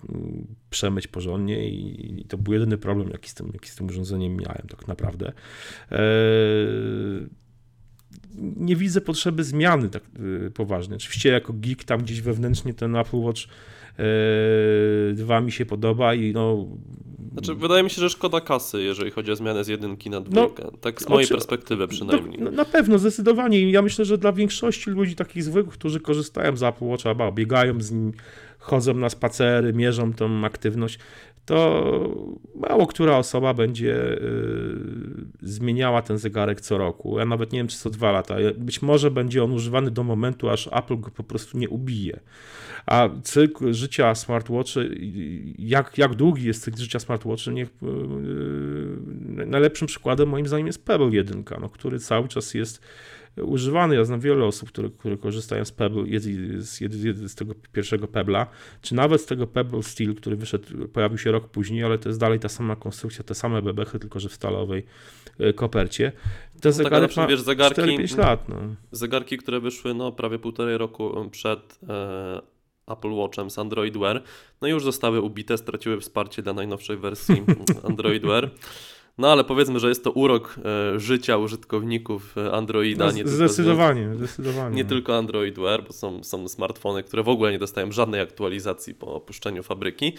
przemyć 0.70 1.08
porządnie 1.08 1.70
i, 1.70 2.26
to 2.30 2.38
był 2.38 2.54
jedyny 2.54 2.78
problem, 2.78 3.10
jaki 3.10 3.30
z 3.30 3.34
tym, 3.34 3.50
jaki 3.54 3.70
z 3.70 3.76
tym 3.76 3.88
urządzeniem 3.88 4.36
miałem 4.36 4.68
tak 4.70 4.88
naprawdę. 4.88 5.34
Eee, 5.92 6.00
nie 8.38 8.76
widzę 8.76 9.02
potrzeby 9.02 9.44
zmiany 9.44 9.90
tak 9.90 10.04
y, 10.48 10.52
poważnej. 10.52 10.96
Oczywiście 10.98 11.30
jako 11.30 11.54
geek 11.54 11.84
tam 11.84 12.02
gdzieś 12.02 12.22
wewnętrznie 12.22 12.74
ten 12.74 12.96
Apple 12.96 13.18
Watch 13.18 13.42
2 13.98 15.38
e, 15.38 15.42
mi 15.42 15.52
się 15.52 15.66
podoba 15.66 16.14
i 16.14 16.34
no... 16.34 16.68
Znaczy, 17.34 17.56
wydaje 17.56 17.84
mi 17.84 17.90
się, 17.90 18.02
że 18.02 18.10
szkoda 18.10 18.42
kasy, 18.42 18.84
jeżeli 18.84 19.12
chodzi 19.12 19.32
o 19.32 19.36
zmianę 19.36 19.64
z 19.64 19.68
jedynki 19.68 20.10
na 20.10 20.22
dwójkę. 20.22 20.64
No, 20.64 20.78
tak 20.82 21.02
z 21.02 21.10
mojej 21.10 21.28
perspektywy 21.28 21.88
przynajmniej. 21.88 22.42
No, 22.42 22.52
na 22.52 22.66
pewno, 22.66 23.00
zdecydowanie. 23.00 23.72
Ja 23.72 23.82
myślę, 23.82 24.06
że 24.06 24.18
dla 24.18 24.34
większości 24.34 24.90
ludzi 24.90 25.16
takich 25.16 25.44
zwykłych, 25.44 25.74
którzy 25.74 26.00
korzystają 26.00 26.58
z 26.58 26.64
Apple 26.64 26.86
Watcha, 26.86 27.32
biegają 27.32 27.82
z 27.82 27.92
nim, 27.92 28.12
chodzą 28.66 28.94
na 28.94 29.10
spacery, 29.10 29.74
mierzą 29.74 30.14
tą 30.14 30.46
aktywność, 30.46 31.00
to 31.46 31.84
mało 32.56 32.88
która 32.88 33.18
osoba 33.18 33.54
będzie 33.54 33.96
y, 33.96 34.78
zmieniała 35.42 36.02
ten 36.02 36.18
zegarek 36.18 36.62
co 36.62 36.78
roku. 36.78 37.20
Ja 37.20 37.26
nawet 37.26 37.52
nie 37.52 37.60
wiem, 37.60 37.68
czy 37.68 37.78
co 37.78 37.90
dwa 37.90 38.12
lata. 38.12 38.36
Być 38.58 38.82
może 38.82 39.12
będzie 39.12 39.44
on 39.44 39.52
używany 39.52 39.92
do 39.92 40.04
momentu, 40.04 40.50
aż 40.50 40.70
Apple 40.72 41.00
go 41.00 41.12
po 41.12 41.24
prostu 41.24 41.58
nie 41.58 41.70
ubije. 41.70 42.20
A 42.86 43.10
cykl 43.24 43.74
życia 43.74 44.16
smartwatchy, 44.16 44.98
jak, 45.58 45.98
jak 45.98 46.16
długi 46.16 46.44
jest 46.44 46.64
cykl 46.64 46.78
życia 46.78 47.00
smartwatchy, 47.00 47.52
niech, 47.52 47.70
yy, 47.82 49.46
najlepszym 49.46 49.88
przykładem 49.88 50.30
moim 50.30 50.48
zdaniem 50.48 50.68
jest 50.68 50.86
Pebble 50.86 51.10
1, 51.10 51.44
no, 51.62 51.70
który 51.70 52.00
cały 52.00 52.28
czas 52.28 52.54
jest 52.54 52.82
używany. 53.42 53.96
Ja 53.96 54.06
znam 54.06 54.20
wiele 54.20 54.46
osób, 54.46 54.70
które, 54.70 54.90
które 54.90 55.18
korzystają 55.18 55.66
z 55.66 55.72
Pebble, 55.72 56.20
z, 56.20 56.64
z, 56.64 57.32
z 57.32 57.36
tego 57.36 57.54
pierwszego 57.72 58.08
Pebble'a, 58.08 58.46
czy 58.82 58.96
nawet 58.96 59.22
z 59.22 59.26
tego 59.26 59.48
Pebble 59.48 59.84
Steel, 59.84 60.16
który 60.16 60.36
wyszedł, 60.36 60.88
pojawił 60.88 61.18
się 61.18 61.32
rok 61.32 61.48
później, 61.48 61.84
ale 61.84 61.98
to 61.98 62.10
jest 62.10 62.20
dalej 62.20 62.40
ta 62.40 62.50
sama 62.50 62.76
konstrukcja, 62.76 63.24
te 63.24 63.36
same 63.36 63.62
bebechy, 63.62 64.00
tylko 64.00 64.20
że 64.20 64.30
w 64.30 64.34
stalowej 64.34 64.86
e, 65.40 65.54
kopercie. 65.54 66.12
Te 66.62 66.70
no 66.70 66.72
zegarek 66.72 67.10
tak, 67.10 67.18
ma 67.18 67.28
wiesz, 67.28 67.42
zegarki, 67.42 67.82
4-5 67.82 68.18
lat. 68.18 68.50
No. 68.50 68.56
Zegarki, 68.92 69.38
które 69.38 69.60
wyszły 69.60 69.94
no, 69.94 70.12
prawie 70.12 70.40
półtorej 70.40 70.78
roku 70.78 71.30
przed 71.32 71.80
e, 71.90 72.42
Apple 72.88 73.12
Watchem 73.12 73.50
z 73.50 73.60
Android 73.60 73.98
Wear, 73.98 74.24
no 74.62 74.68
już 74.68 74.84
zostały 74.84 75.22
ubite, 75.22 75.58
straciły 75.58 76.02
wsparcie 76.02 76.42
dla 76.42 76.54
najnowszej 76.54 76.98
wersji 76.98 77.44
Android 77.90 78.24
Wear. 78.24 78.52
No 79.18 79.32
ale 79.32 79.44
powiedzmy, 79.44 79.80
że 79.80 79.90
jest 79.90 80.04
to 80.04 80.12
urok 80.12 80.56
e, 80.66 81.00
życia 81.00 81.38
użytkowników 81.38 82.38
e, 82.38 82.52
Androida. 82.52 83.06
No, 83.06 83.12
nie 83.12 83.28
zdecydowanie, 83.28 84.02
tylko, 84.02 84.18
zdecydowanie. 84.18 84.76
Nie 84.76 84.86
tylko 84.86 85.18
Android 85.18 85.60
Wear, 85.60 85.84
bo 85.84 85.94
są, 85.94 86.24
są 86.24 86.48
smartfony, 86.48 87.04
które 87.04 87.24
w 87.24 87.30
ogóle 87.30 87.52
nie 87.52 87.60
dostają 87.60 87.92
żadnej 87.92 88.22
aktualizacji 88.22 88.96
po 88.96 89.14
opuszczeniu 89.14 89.64
fabryki. 89.64 90.14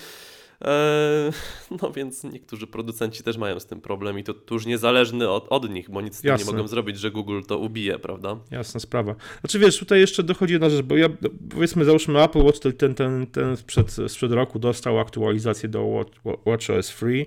Eee, 0.61 1.33
no 1.83 1.91
więc 1.93 2.25
niektórzy 2.25 2.67
producenci 2.67 3.23
też 3.23 3.37
mają 3.37 3.61
z 3.61 3.67
tym 3.67 3.81
problem 3.81 4.19
i 4.19 4.25
to, 4.25 4.35
to 4.35 4.55
już 4.55 4.67
niezależny 4.67 5.31
od, 5.31 5.47
od 5.49 5.71
nich, 5.71 5.91
bo 5.91 6.01
nic 6.01 6.17
z 6.17 6.21
tym 6.21 6.37
nie 6.37 6.45
mogą 6.45 6.69
zrobić, 6.69 6.99
że 6.99 7.11
Google 7.11 7.41
to 7.49 7.59
ubije, 7.59 7.99
prawda? 7.99 8.37
Jasna 8.51 8.81
sprawa. 8.81 9.15
Znaczy 9.41 9.59
wiesz, 9.59 9.79
tutaj 9.79 10.01
jeszcze 10.01 10.23
dochodzi 10.23 10.53
jedna 10.53 10.71
rzecz, 10.71 10.83
bo 10.83 10.97
ja 10.97 11.09
powiedzmy 11.51 11.85
załóżmy 11.85 12.23
Apple 12.23 12.43
Watch 12.43 12.59
ten, 12.79 12.95
ten, 12.95 13.27
ten 13.27 13.57
sprzed, 13.57 13.97
sprzed 14.09 14.33
roku 14.33 14.59
dostał 14.59 14.99
aktualizację 14.99 15.69
do 15.69 15.83
Watch, 15.83 16.13
WatchOS 16.47 16.91
Free, 16.91 17.27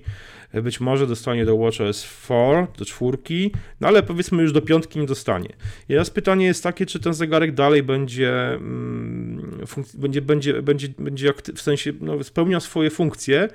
być 0.53 0.79
może 0.79 1.07
dostanie 1.07 1.45
do 1.45 1.57
WatchOS 1.57 2.03
4, 2.03 2.67
do 2.77 2.85
czwórki, 2.85 3.51
no 3.81 3.87
ale 3.87 4.03
powiedzmy 4.03 4.41
już 4.41 4.51
do 4.51 4.61
piątki 4.61 4.99
nie 4.99 5.05
dostanie. 5.05 5.49
I 5.89 5.93
teraz 5.93 6.09
pytanie 6.09 6.45
jest 6.45 6.63
takie, 6.63 6.85
czy 6.85 6.99
ten 6.99 7.13
zegarek 7.13 7.53
dalej 7.53 7.83
będzie, 7.83 8.53
mm, 8.53 9.65
będzie, 9.93 10.21
będzie, 10.21 10.61
będzie, 10.61 10.87
będzie 10.97 11.33
w 11.55 11.61
sensie 11.61 11.93
no, 12.01 12.59
swoje 12.59 12.89
funkcje, 12.89 13.49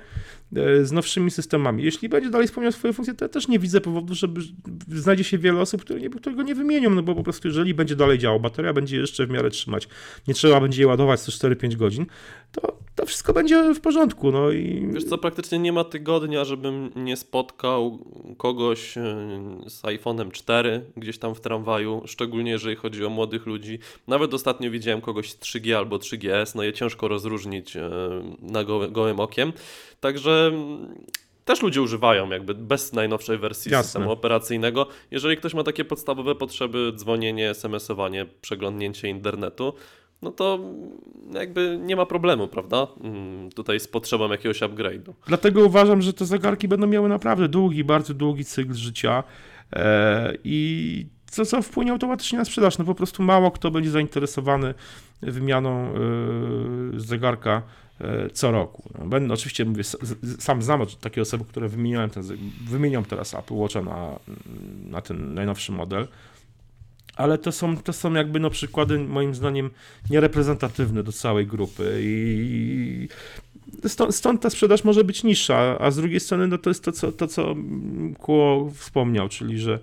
z 0.83 0.91
nowszymi 0.91 1.31
systemami. 1.31 1.83
Jeśli 1.83 2.09
będzie 2.09 2.29
dalej 2.29 2.47
spełniał 2.47 2.71
swoje 2.71 2.93
funkcje, 2.93 3.13
to 3.13 3.25
ja 3.25 3.29
też 3.29 3.47
nie 3.47 3.59
widzę 3.59 3.81
powodu, 3.81 4.15
żeby 4.15 4.41
znajdzie 4.87 5.23
się 5.23 5.37
wiele 5.37 5.59
osób, 5.59 5.81
które, 5.81 5.99
nie, 5.99 6.09
które 6.09 6.35
go 6.35 6.43
nie 6.43 6.55
wymienią, 6.55 6.89
no 6.89 7.03
bo 7.03 7.15
po 7.15 7.23
prostu 7.23 7.47
jeżeli 7.47 7.73
będzie 7.73 7.95
dalej 7.95 8.19
działał, 8.19 8.39
bateria 8.39 8.73
będzie 8.73 8.97
jeszcze 8.97 9.25
w 9.25 9.29
miarę 9.29 9.49
trzymać, 9.49 9.87
nie 10.27 10.33
trzeba 10.33 10.61
będzie 10.61 10.81
jej 10.81 10.87
ładować 10.87 11.19
co 11.19 11.31
4-5 11.31 11.75
godzin, 11.75 12.05
to, 12.51 12.77
to 12.95 13.05
wszystko 13.05 13.33
będzie 13.33 13.73
w 13.73 13.79
porządku. 13.79 14.31
No 14.31 14.51
i... 14.51 14.89
Wiesz 14.93 15.03
co, 15.03 15.17
praktycznie 15.17 15.59
nie 15.59 15.73
ma 15.73 15.83
tygodnia, 15.83 16.45
żebym 16.45 16.89
nie 16.95 17.17
spotkał 17.17 17.99
kogoś 18.37 18.97
e, 18.97 19.01
z 19.67 19.81
iPhone'em 19.81 20.31
4 20.31 20.81
gdzieś 20.97 21.17
tam 21.17 21.35
w 21.35 21.41
tramwaju, 21.41 22.01
szczególnie 22.05 22.51
jeżeli 22.51 22.75
chodzi 22.75 23.05
o 23.05 23.09
młodych 23.09 23.45
ludzi. 23.45 23.79
Nawet 24.07 24.33
ostatnio 24.33 24.71
widziałem 24.71 25.01
kogoś 25.01 25.31
z 25.31 25.39
3G 25.39 25.73
albo 25.73 25.97
3GS, 25.97 26.55
no 26.55 26.63
je 26.63 26.73
ciężko 26.73 27.07
rozróżnić 27.07 27.75
e, 27.75 27.89
na 28.41 28.63
gołym 28.63 29.19
okiem. 29.19 29.53
Także 29.99 30.44
też 31.45 31.61
ludzie 31.61 31.81
używają 31.81 32.29
jakby 32.29 32.55
bez 32.55 32.93
najnowszej 32.93 33.37
wersji 33.37 33.71
Jasne. 33.71 33.83
systemu 33.83 34.11
operacyjnego. 34.11 34.87
Jeżeli 35.11 35.37
ktoś 35.37 35.53
ma 35.53 35.63
takie 35.63 35.85
podstawowe 35.85 36.35
potrzeby, 36.35 36.91
dzwonienie, 36.95 37.49
SMS-owanie, 37.49 38.25
przeglądnięcie 38.41 39.07
internetu, 39.07 39.73
no 40.21 40.31
to 40.31 40.59
jakby 41.33 41.79
nie 41.81 41.95
ma 41.95 42.05
problemu, 42.05 42.47
prawda? 42.47 42.87
Mm, 43.03 43.49
tutaj 43.49 43.79
z 43.79 43.87
potrzebą 43.87 44.31
jakiegoś 44.31 44.61
upgrade'u. 44.61 45.13
Dlatego 45.27 45.65
uważam, 45.65 46.01
że 46.01 46.13
te 46.13 46.25
zegarki 46.25 46.67
będą 46.67 46.87
miały 46.87 47.09
naprawdę 47.09 47.47
długi, 47.47 47.83
bardzo 47.83 48.13
długi 48.13 48.45
cykl 48.45 48.73
życia 48.73 49.23
e, 49.73 50.33
i 50.43 51.05
co, 51.35 51.45
co 51.45 51.61
wpłynie 51.61 51.91
automatycznie 51.91 52.39
na 52.39 52.45
sprzedaż. 52.45 52.77
No 52.77 52.85
po 52.85 52.95
prostu 52.95 53.23
mało 53.23 53.51
kto 53.51 53.71
będzie 53.71 53.89
zainteresowany 53.89 54.73
wymianą 55.21 55.93
yy, 56.93 56.99
zegarka 56.99 57.61
co 58.33 58.51
roku. 58.51 58.89
No, 58.99 59.05
będę, 59.05 59.33
oczywiście 59.33 59.65
mówię, 59.65 59.83
sam 60.39 60.61
znam 60.61 60.85
takie 61.01 61.21
osoby, 61.21 61.45
które 61.45 61.69
wymieniają 61.69 62.09
ten, 62.09 62.23
wymienią 62.69 63.03
teraz 63.03 63.33
Apple 63.33 63.53
Watcha 63.53 63.81
na, 63.81 64.19
na 64.89 65.01
ten 65.01 65.33
najnowszy 65.33 65.71
model 65.71 66.07
ale 67.15 67.37
to 67.37 67.51
są, 67.51 67.77
to 67.77 67.93
są 67.93 68.13
jakby 68.13 68.39
no 68.39 68.49
przykłady 68.49 68.99
moim 68.99 69.35
zdaniem 69.35 69.69
niereprezentatywne 70.09 71.03
do 71.03 71.11
całej 71.11 71.47
grupy 71.47 71.99
i 72.01 73.07
stąd, 73.87 74.15
stąd, 74.15 74.41
ta 74.41 74.49
sprzedaż 74.49 74.83
może 74.83 75.03
być 75.03 75.23
niższa, 75.23 75.79
a 75.79 75.91
z 75.91 75.95
drugiej 75.95 76.19
strony 76.19 76.47
no 76.47 76.57
to 76.57 76.69
jest 76.69 76.83
to, 76.83 76.91
co, 76.91 77.11
to, 77.11 77.27
co 77.27 77.55
Kło 78.19 78.71
wspomniał, 78.75 79.29
czyli 79.29 79.59
że 79.59 79.79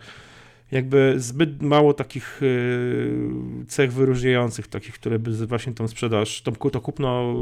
jakby 0.72 1.14
zbyt 1.16 1.62
mało 1.62 1.94
takich 1.94 2.42
y, 2.42 3.64
cech 3.68 3.92
wyróżniających, 3.92 4.68
takich, 4.68 4.94
które 4.94 5.18
by 5.18 5.46
właśnie 5.46 5.72
tą 5.72 5.88
sprzedaż, 5.88 6.42
to, 6.42 6.52
to 6.70 6.80
kupno 6.80 7.34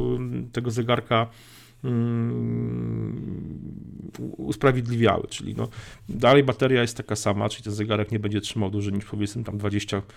tego 0.53 0.71
zegarka 0.71 1.27
Mm, 1.85 3.15
usprawiedliwiały, 4.37 5.27
czyli 5.29 5.55
no, 5.55 5.69
dalej 6.09 6.45
bateria 6.45 6.83
jest 6.83 6.97
taka 6.97 7.17
sama, 7.17 7.49
czyli 7.49 7.65
ten 7.65 7.73
zegarek 7.73 8.13
nie 8.13 8.19
będzie 8.19 8.41
trzymał 8.41 8.71
dłużej 8.71 8.93
niż 8.93 9.05
powiedzmy 9.05 9.45
tam 9.45 9.59
20 9.59 9.97
mm, 9.97 10.09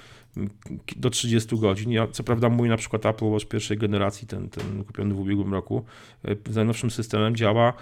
do 0.96 1.10
30 1.10 1.58
godzin. 1.58 1.92
Ja, 1.92 2.08
co 2.08 2.24
prawda 2.24 2.50
mój 2.50 2.70
na 2.70 2.78
przykład 2.78 3.06
Apple 3.06 3.26
Watch 3.26 3.46
pierwszej 3.46 3.78
generacji, 3.78 4.28
ten, 4.28 4.50
ten 4.50 4.84
kupiony 4.84 5.14
w 5.14 5.20
ubiegłym 5.20 5.54
roku, 5.54 5.86
e, 6.26 6.36
z 6.50 6.56
najnowszym 6.56 6.92
systemem 6.92 7.36
działa 7.36 7.74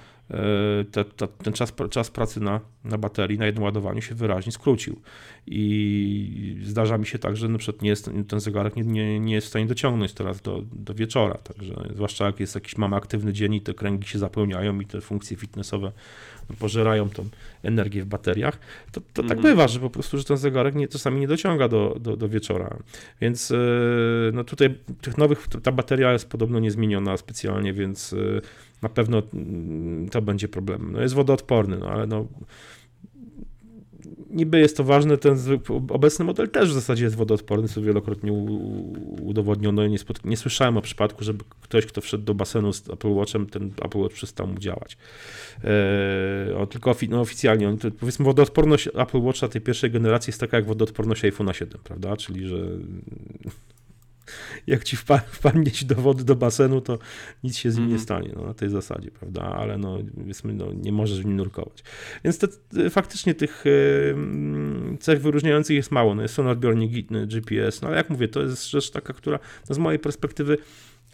te, 0.91 1.05
te, 1.05 1.27
ten 1.27 1.53
czas, 1.53 1.74
czas 1.89 2.12
pracy 2.12 2.39
na, 2.39 2.60
na 2.84 2.98
baterii, 2.98 3.38
na 3.38 3.46
jednym 3.46 3.63
ładowaniu 3.63 4.01
się 4.01 4.15
wyraźnie 4.15 4.51
skrócił. 4.51 5.01
I 5.48 6.62
zdarza 6.63 6.98
mi 6.98 7.05
się 7.05 7.20
tak, 7.20 7.38
że 7.38 7.48
na 7.48 7.58
przykład 7.58 7.81
nie 7.81 7.89
jest, 7.89 8.10
ten 8.27 8.39
zegarek 8.39 8.75
nie, 8.75 8.84
nie, 8.84 9.20
nie 9.20 9.34
jest 9.34 9.48
w 9.48 9.50
stanie 9.50 9.65
dociągnąć 9.65 10.13
teraz 10.13 10.41
do, 10.41 10.62
do 10.74 10.93
wieczora. 10.93 11.34
Także 11.34 11.74
zwłaszcza 11.96 12.25
jak 12.25 12.39
jest 12.39 12.55
jakiś 12.55 12.77
mamy 12.77 12.96
aktywny 12.96 13.34
dzień 13.34 13.53
i 13.53 13.62
te 13.62 13.74
kręgi 13.74 14.08
się 14.08 14.20
zapełniają 14.20 14.79
i 14.79 14.86
te 14.86 15.01
funkcje 15.01 15.38
fitnessowe 15.38 15.91
pożerają 16.60 17.10
tą 17.10 17.25
energię 17.63 18.03
w 18.03 18.05
bateriach, 18.05 18.60
to, 18.91 19.01
to 19.01 19.24
tak 19.24 19.38
mhm. 19.38 19.41
bywa, 19.41 19.67
że 19.67 19.79
po 19.79 19.89
prostu, 19.89 20.17
że 20.17 20.24
ten 20.24 20.38
zegarek 20.38 20.75
nie, 20.75 20.88
czasami 20.88 21.19
nie 21.19 21.27
dociąga 21.27 21.67
do, 21.67 21.98
do, 22.00 22.17
do 22.17 22.29
wieczora. 22.29 22.77
Więc 23.21 23.51
e, 23.51 23.55
no 24.33 24.43
tutaj 24.43 24.75
tych 25.01 25.17
nowych, 25.17 25.48
ta 25.63 25.71
bateria 25.71 26.13
jest 26.13 26.29
podobno 26.29 26.60
niezmieniona 26.60 27.17
specjalnie, 27.17 27.74
więc 27.74 28.13
e, 28.13 28.17
na 28.81 28.89
pewno 28.89 29.21
mm, 29.33 30.10
to 30.10 30.21
będzie 30.21 30.48
problem. 30.48 30.91
No 30.91 31.01
jest 31.01 31.13
wodoodporny, 31.13 31.77
no 31.77 31.89
ale 31.89 32.07
no 32.07 32.27
niby 34.34 34.60
jest 34.60 34.78
to 34.78 34.84
ważne, 34.84 35.18
ten 35.18 35.38
obecny 35.90 36.26
model 36.26 36.50
też 36.50 36.70
w 36.70 36.74
zasadzie 36.74 37.04
jest 37.04 37.16
wodoodporny, 37.16 37.68
co 37.68 37.82
wielokrotnie 37.82 38.34
udowodniono. 39.22 39.88
Nie, 39.88 39.98
nie 40.26 40.38
słyszałem 40.38 40.78
o 40.78 40.82
przypadku, 40.82 41.24
żeby 41.24 41.44
ktoś, 41.62 41.86
kto 41.86 42.02
wszedł 42.02 42.24
do 42.24 42.34
basenu 42.34 42.74
z 42.74 42.90
Apple 42.90 43.12
Watchem, 43.12 43.46
ten 43.46 43.72
Apple 43.82 43.98
Watch 43.98 44.16
przestał 44.16 44.48
mu 44.48 44.60
działać. 44.60 44.98
O, 46.58 46.68
tylko 46.68 46.92
ofi 46.92 47.10
no, 47.10 47.22
oficjalnie, 47.22 47.70
on, 47.70 47.78
powiedzmy, 48.00 48.26
wodoodporność 48.26 48.88
Apple 48.88 49.22
Watcha 49.22 49.48
tej 49.48 49.62
pierwszej 49.62 49.92
generacji 49.92 50.32
jest 50.32 50.40
taka 50.40 50.58
jak 50.58 50.66
wodoodporność 50.66 51.24
iPhone'a 51.24 51.54
7, 51.54 51.82
prawda? 51.84 52.18
Czyli, 52.18 52.48
że 52.48 52.68
jak 54.68 54.84
ci 54.84 54.98
wpadnie 55.32 55.72
ci 55.72 55.86
do 55.86 55.96
wody, 55.96 56.24
do 56.24 56.36
basenu, 56.36 56.82
to 56.82 57.00
nic 57.44 57.58
się 57.58 57.72
z 57.72 57.76
nim 57.76 57.84
mm. 57.84 57.90
nie 57.90 58.02
mhm. 58.02 58.06
stanie, 58.06 58.34
no, 58.36 58.48
na 58.48 58.54
tej 58.54 58.70
zasadzie, 58.70 59.12
prawda, 59.12 59.42
ale 59.42 59.78
no, 59.78 59.98
powiedzmy, 60.16 60.54
no, 60.54 60.74
nie 60.74 60.92
możesz 60.92 61.22
w 61.22 61.26
nim 61.26 61.36
nurkować. 61.36 61.84
Więc 62.24 62.40
te, 62.40 62.48
faktycznie 62.90 63.34
tych 63.36 63.64
cech 65.00 65.22
wyróżniających 65.22 65.76
jest 65.76 65.92
mało, 65.92 66.16
no, 66.16 66.22
jest 66.22 66.34
sonodbiornik 66.34 67.08
GPS, 67.28 67.82
no 67.82 67.88
ale 67.88 67.98
jak 67.98 68.10
mówię, 68.10 68.28
to 68.28 68.42
jest 68.42 68.70
rzecz 68.70 68.92
taka, 68.92 69.14
która 69.14 69.40
no, 69.70 69.76
z 69.76 69.78
mojej 69.78 70.00
perspektywy 70.00 70.58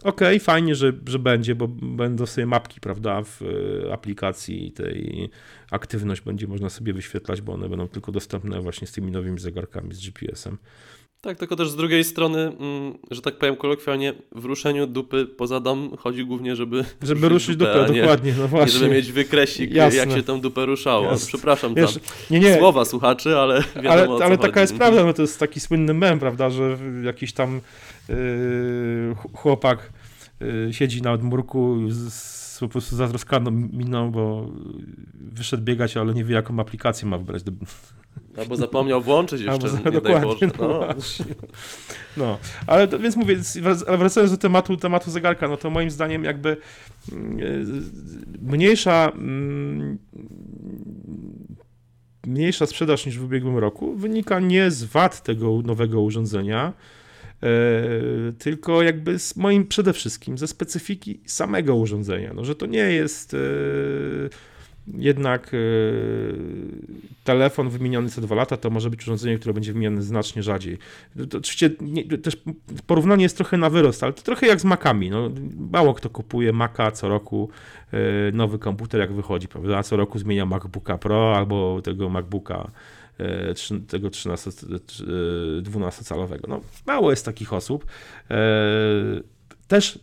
Okej, 0.02 0.36
okay, 0.36 0.40
fajnie, 0.40 0.74
że, 0.74 0.92
że 1.06 1.18
będzie, 1.18 1.54
bo 1.54 1.68
będą 1.68 2.26
sobie 2.26 2.46
mapki, 2.46 2.80
prawda, 2.80 3.22
w 3.22 3.42
e, 3.42 3.92
aplikacji 3.92 4.72
tej 4.72 5.30
aktywność 5.70 6.20
będzie 6.20 6.46
można 6.46 6.70
sobie 6.70 6.92
wyświetlać, 6.92 7.40
bo 7.40 7.52
one 7.52 7.68
będą 7.68 7.88
tylko 7.88 8.12
dostępne 8.12 8.60
właśnie 8.60 8.86
z 8.86 8.92
tymi 8.92 9.12
nowymi 9.12 9.38
zegarkami 9.38 9.94
z 9.94 10.00
GPS-em. 10.00 10.58
Tak, 11.20 11.38
tylko 11.38 11.56
też 11.56 11.70
z 11.70 11.76
drugiej 11.76 12.04
strony, 12.04 12.38
mm, 12.38 12.98
że 13.10 13.22
tak 13.22 13.38
powiem 13.38 13.56
kolokwialnie, 13.56 14.14
w 14.32 14.44
ruszeniu 14.44 14.86
dupy 14.86 15.26
poza 15.26 15.60
dom 15.60 15.96
chodzi 15.98 16.24
głównie, 16.24 16.56
żeby... 16.56 16.84
Żeby 17.02 17.28
ruszyć 17.28 17.56
dupę, 17.56 17.80
dupę 17.80 17.92
nie, 17.92 18.00
dokładnie, 18.00 18.34
no 18.38 18.48
właśnie. 18.48 18.78
żeby 18.78 18.94
mieć 18.94 19.12
wykresik, 19.12 19.70
Jasne. 19.70 19.98
jak 19.98 20.10
się 20.10 20.22
tą 20.22 20.40
dupę 20.40 20.66
ruszało. 20.66 21.04
Jasne. 21.04 21.26
Przepraszam 21.28 21.74
Wiesz, 21.74 21.94
tam 21.94 22.02
nie, 22.30 22.40
nie. 22.40 22.58
słowa 22.58 22.84
słuchaczy, 22.84 23.36
ale 23.36 23.62
wiadomo 23.76 24.14
Ale, 24.16 24.24
ale 24.24 24.38
taka 24.38 24.60
jest 24.60 24.76
prawda, 24.76 25.04
no 25.04 25.12
to 25.12 25.22
jest 25.22 25.38
taki 25.40 25.60
słynny 25.60 25.94
mem, 25.94 26.18
prawda, 26.18 26.50
że 26.50 26.78
jakiś 27.02 27.32
tam 27.32 27.60
yy, 28.08 28.14
chłopak 29.34 29.92
yy, 30.40 30.68
siedzi 30.72 31.02
na 31.02 31.12
odmurku 31.12 31.78
z 31.88 32.47
po 32.60 32.68
prostu 32.68 32.96
zatroskaną 32.96 33.50
miną, 33.50 34.10
bo 34.10 34.46
wyszedł 35.14 35.62
biegać, 35.62 35.96
ale 35.96 36.14
nie 36.14 36.24
wie 36.24 36.34
jaką 36.34 36.60
aplikację 36.60 37.08
ma 37.08 37.18
wybrać 37.18 37.42
do, 37.42 37.52
Albo 38.38 38.56
zapomniał 38.56 39.02
włączyć 39.02 39.40
jeszcze, 39.40 39.68
Albo, 39.68 39.84
nie 39.84 40.00
dokładnie, 40.00 40.48
no. 40.58 40.68
No. 40.68 40.94
no. 42.16 42.38
ale 42.66 42.88
to, 42.88 42.98
więc 42.98 43.16
mówię, 43.16 43.36
wracając 43.98 44.32
do 44.32 44.38
tematu, 44.38 44.76
tematu 44.76 45.10
zegarka, 45.10 45.48
no 45.48 45.56
to 45.56 45.70
moim 45.70 45.90
zdaniem 45.90 46.24
jakby 46.24 46.56
mm, 47.12 47.38
e, 47.38 47.42
mniejsza 48.52 49.12
mm, 49.14 49.98
mniejsza 52.26 52.66
sprzedaż 52.66 53.06
niż 53.06 53.18
w 53.18 53.24
ubiegłym 53.24 53.58
roku 53.58 53.96
wynika 53.96 54.40
nie 54.40 54.70
z 54.70 54.84
wad 54.84 55.22
tego 55.22 55.62
nowego 55.64 56.00
urządzenia, 56.00 56.72
tylko 58.38 58.82
jakby 58.82 59.18
z 59.18 59.36
moim 59.36 59.66
przede 59.66 59.92
wszystkim 59.92 60.38
ze 60.38 60.46
specyfiki 60.46 61.20
samego 61.26 61.76
urządzenia, 61.76 62.32
no, 62.34 62.44
że 62.44 62.54
to 62.54 62.66
nie 62.66 62.78
jest 62.78 63.34
e, 63.34 63.38
jednak 64.94 65.54
e, 65.54 65.58
telefon 67.24 67.68
wymieniony 67.68 68.10
co 68.10 68.20
dwa 68.20 68.34
lata 68.34 68.56
to 68.56 68.70
może 68.70 68.90
być 68.90 69.02
urządzenie, 69.02 69.38
które 69.38 69.54
będzie 69.54 69.72
wymieniane 69.72 70.02
znacznie 70.02 70.42
rzadziej. 70.42 70.78
To 71.30 71.38
oczywiście 71.38 71.70
nie, 71.80 72.04
też 72.04 72.36
porównanie 72.86 73.22
jest 73.22 73.36
trochę 73.36 73.56
na 73.56 73.70
wyrost, 73.70 74.02
ale 74.02 74.12
to 74.12 74.22
trochę 74.22 74.46
jak 74.46 74.60
z 74.60 74.64
Macami. 74.64 75.10
No, 75.10 75.30
mało 75.72 75.94
kto 75.94 76.10
kupuje 76.10 76.52
Maca 76.52 76.90
co 76.90 77.08
roku, 77.08 77.50
e, 77.92 77.98
nowy 78.32 78.58
komputer 78.58 79.00
jak 79.00 79.12
wychodzi, 79.12 79.48
prawda? 79.48 79.82
Co 79.82 79.96
roku 79.96 80.18
zmienia 80.18 80.46
MacBooka 80.46 80.98
Pro 80.98 81.36
albo 81.36 81.82
tego 81.82 82.08
MacBooka 82.08 82.54
e, 82.54 82.97
tego 83.88 84.10
13, 84.10 84.50
12-calowego. 85.62 86.48
No, 86.48 86.60
mało 86.86 87.10
jest 87.10 87.24
takich 87.24 87.52
osób. 87.52 87.86
Też 89.68 89.98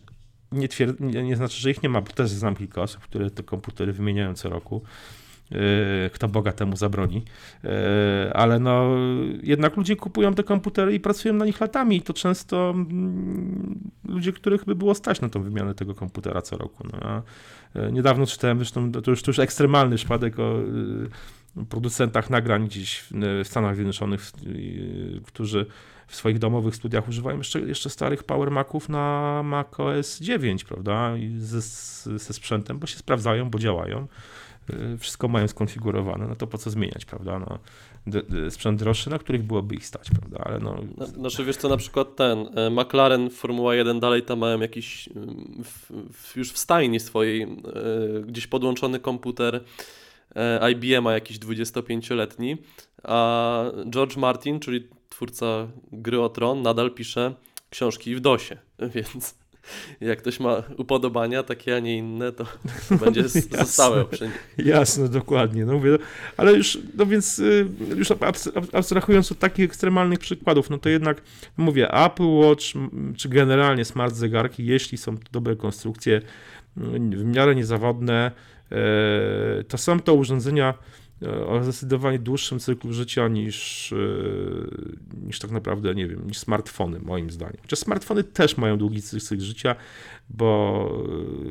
nie, 0.52 0.68
twierd- 0.68 1.00
nie, 1.00 1.22
nie, 1.22 1.36
znaczy, 1.36 1.60
że 1.60 1.70
ich 1.70 1.82
nie 1.82 1.88
ma, 1.88 2.00
bo 2.00 2.12
też 2.12 2.30
znam 2.30 2.56
kilka 2.56 2.82
osób, 2.82 3.02
które 3.02 3.30
te 3.30 3.42
komputery 3.42 3.92
wymieniają 3.92 4.34
co 4.34 4.48
roku. 4.48 4.82
Kto 6.12 6.28
Boga 6.28 6.52
temu 6.52 6.76
zabroni. 6.76 7.24
Ale 8.32 8.58
no, 8.58 8.96
jednak 9.42 9.76
ludzie 9.76 9.96
kupują 9.96 10.34
te 10.34 10.42
komputery 10.42 10.94
i 10.94 11.00
pracują 11.00 11.34
na 11.34 11.44
nich 11.44 11.60
latami 11.60 11.96
i 11.96 12.02
to 12.02 12.12
często 12.12 12.70
mm, 12.70 13.90
ludzie, 14.04 14.32
których 14.32 14.64
by 14.64 14.74
było 14.74 14.94
stać 14.94 15.20
na 15.20 15.28
tą 15.28 15.42
wymianę 15.42 15.74
tego 15.74 15.94
komputera 15.94 16.42
co 16.42 16.56
roku. 16.56 16.88
No, 16.92 17.22
niedawno 17.92 18.26
czytałem, 18.26 18.58
zresztą 18.58 18.92
to 18.92 19.10
już, 19.10 19.22
to 19.22 19.30
już 19.30 19.38
ekstremalny 19.38 19.96
przypadek 19.96 20.38
o 20.38 20.58
producentach 21.64 22.30
nagrań 22.30 22.66
gdzieś 22.66 23.04
w 23.44 23.48
Stanach 23.48 23.74
Zjednoczonych, 23.74 24.32
którzy 25.26 25.66
w 26.06 26.16
swoich 26.16 26.38
domowych 26.38 26.76
studiach 26.76 27.08
używają 27.08 27.38
jeszcze, 27.38 27.60
jeszcze 27.60 27.90
starych 27.90 28.24
Power 28.24 28.50
Maców 28.50 28.88
na 28.88 29.42
Mac 29.44 29.80
OS 29.80 30.20
9, 30.20 30.64
prawda? 30.64 31.16
I 31.16 31.34
ze, 31.38 31.60
ze 32.18 32.32
sprzętem, 32.32 32.78
bo 32.78 32.86
się 32.86 32.96
sprawdzają, 32.96 33.50
bo 33.50 33.58
działają. 33.58 34.06
Y, 34.70 34.98
wszystko 34.98 35.28
mają 35.28 35.48
skonfigurowane, 35.48 36.26
no 36.28 36.36
to 36.36 36.46
po 36.46 36.58
co 36.58 36.70
zmieniać, 36.70 37.04
prawda? 37.04 37.38
No, 37.38 37.58
sprzęt 38.50 38.78
droższy, 38.78 39.10
na 39.10 39.18
których 39.18 39.42
byłoby 39.42 39.74
ich 39.74 39.86
stać, 39.86 40.10
prawda? 40.10 40.38
Ale 40.44 40.58
no... 40.58 40.76
Znaczy 41.06 41.44
wiesz 41.44 41.56
co, 41.56 41.68
na 41.68 41.76
przykład 41.76 42.16
ten 42.16 42.48
e, 42.54 42.70
McLaren 42.70 43.30
Formuła 43.30 43.74
1 43.74 44.00
dalej 44.00 44.22
tam 44.22 44.38
mają 44.38 44.60
jakiś 44.60 45.08
w, 45.64 45.92
w, 46.12 46.36
już 46.36 46.52
w 46.52 46.58
stajni 46.58 47.00
swojej 47.00 47.42
e, 47.42 47.48
gdzieś 48.26 48.46
podłączony 48.46 49.00
komputer 49.00 49.64
e, 50.34 50.70
IBM 50.70 51.02
ma 51.02 51.12
jakiś 51.12 51.38
25-letni, 51.38 52.56
a 53.02 53.64
George 53.90 54.16
Martin, 54.16 54.60
czyli 54.60 54.88
twórca 55.08 55.68
gry 55.92 56.20
o 56.20 56.28
Tron, 56.28 56.62
nadal 56.62 56.90
pisze 56.90 57.34
książki 57.70 58.14
w 58.14 58.20
DOSie, 58.20 58.56
więc 58.94 59.34
jak 60.00 60.18
ktoś 60.18 60.40
ma 60.40 60.62
upodobania 60.76 61.42
takie, 61.42 61.76
a 61.76 61.78
nie 61.78 61.98
inne, 61.98 62.32
to, 62.32 62.44
to 62.88 62.96
będzie 63.04 63.28
zostałe 63.28 64.04
przy. 64.04 64.30
Jasne, 64.58 65.08
dokładnie. 65.08 65.64
No 65.64 65.72
mówię, 65.72 65.98
ale 66.36 66.52
już, 66.52 66.78
no 66.94 67.06
więc 67.06 67.38
y, 67.38 67.68
już 67.96 68.08
abstrahując 68.72 69.32
od 69.32 69.38
takich 69.38 69.64
ekstremalnych 69.64 70.18
przykładów, 70.18 70.70
no 70.70 70.78
to 70.78 70.88
jednak 70.88 71.22
mówię, 71.56 71.92
Apple 71.92 72.28
Watch, 72.28 72.64
czy 73.16 73.28
generalnie 73.28 73.84
smart 73.84 74.14
zegarki, 74.14 74.66
jeśli 74.66 74.98
są 74.98 75.18
to 75.18 75.24
dobre 75.32 75.56
konstrukcje, 75.56 76.22
w 76.76 77.24
miarę 77.24 77.54
niezawodne, 77.54 78.30
to 79.68 79.78
są 79.78 80.00
to 80.00 80.14
urządzenia 80.14 80.74
e, 81.22 81.46
o 81.46 81.62
zdecydowanie 81.62 82.18
dłuższym 82.18 82.58
cyklu 82.58 82.92
życia 82.92 83.28
niż, 83.28 83.92
e, 83.92 83.96
niż 85.26 85.38
tak 85.38 85.50
naprawdę, 85.50 85.94
nie 85.94 86.08
wiem, 86.08 86.26
niż 86.26 86.38
smartfony, 86.38 86.98
moim 87.00 87.30
zdaniem. 87.30 87.56
Chociaż 87.62 87.78
smartfony 87.78 88.24
też 88.24 88.56
mają 88.56 88.78
długi 88.78 89.02
cykl 89.02 89.40
życia, 89.40 89.76
bo 90.30 90.88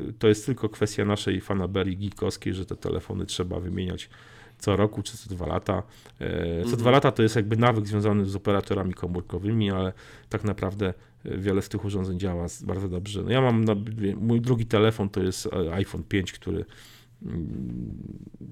e, 0.08 0.12
to 0.12 0.28
jest 0.28 0.46
tylko 0.46 0.68
kwestia 0.68 1.04
naszej 1.04 1.40
fanaberii 1.40 1.96
geekowskiej, 1.96 2.54
że 2.54 2.66
te 2.66 2.76
telefony 2.76 3.26
trzeba 3.26 3.60
wymieniać 3.60 4.10
co 4.58 4.76
roku 4.76 5.02
czy 5.02 5.18
co 5.18 5.34
dwa 5.34 5.46
lata. 5.46 5.82
Co 6.18 6.24
Mhm. 6.24 6.76
dwa 6.76 6.90
lata 6.90 7.12
to 7.12 7.22
jest 7.22 7.36
jakby 7.36 7.56
nawyk 7.56 7.86
związany 7.86 8.24
z 8.24 8.36
operatorami 8.36 8.94
komórkowymi, 8.94 9.70
ale 9.70 9.92
tak 10.28 10.44
naprawdę 10.44 10.94
wiele 11.24 11.62
z 11.62 11.68
tych 11.68 11.84
urządzeń 11.84 12.18
działa 12.18 12.46
bardzo 12.62 12.88
dobrze. 12.88 13.22
No 13.22 13.30
ja 13.30 13.40
mam, 13.40 13.64
mój 14.16 14.40
drugi 14.40 14.66
telefon 14.66 15.08
to 15.08 15.22
jest 15.22 15.48
iPhone 15.72 16.02
5, 16.02 16.32
który 16.32 16.64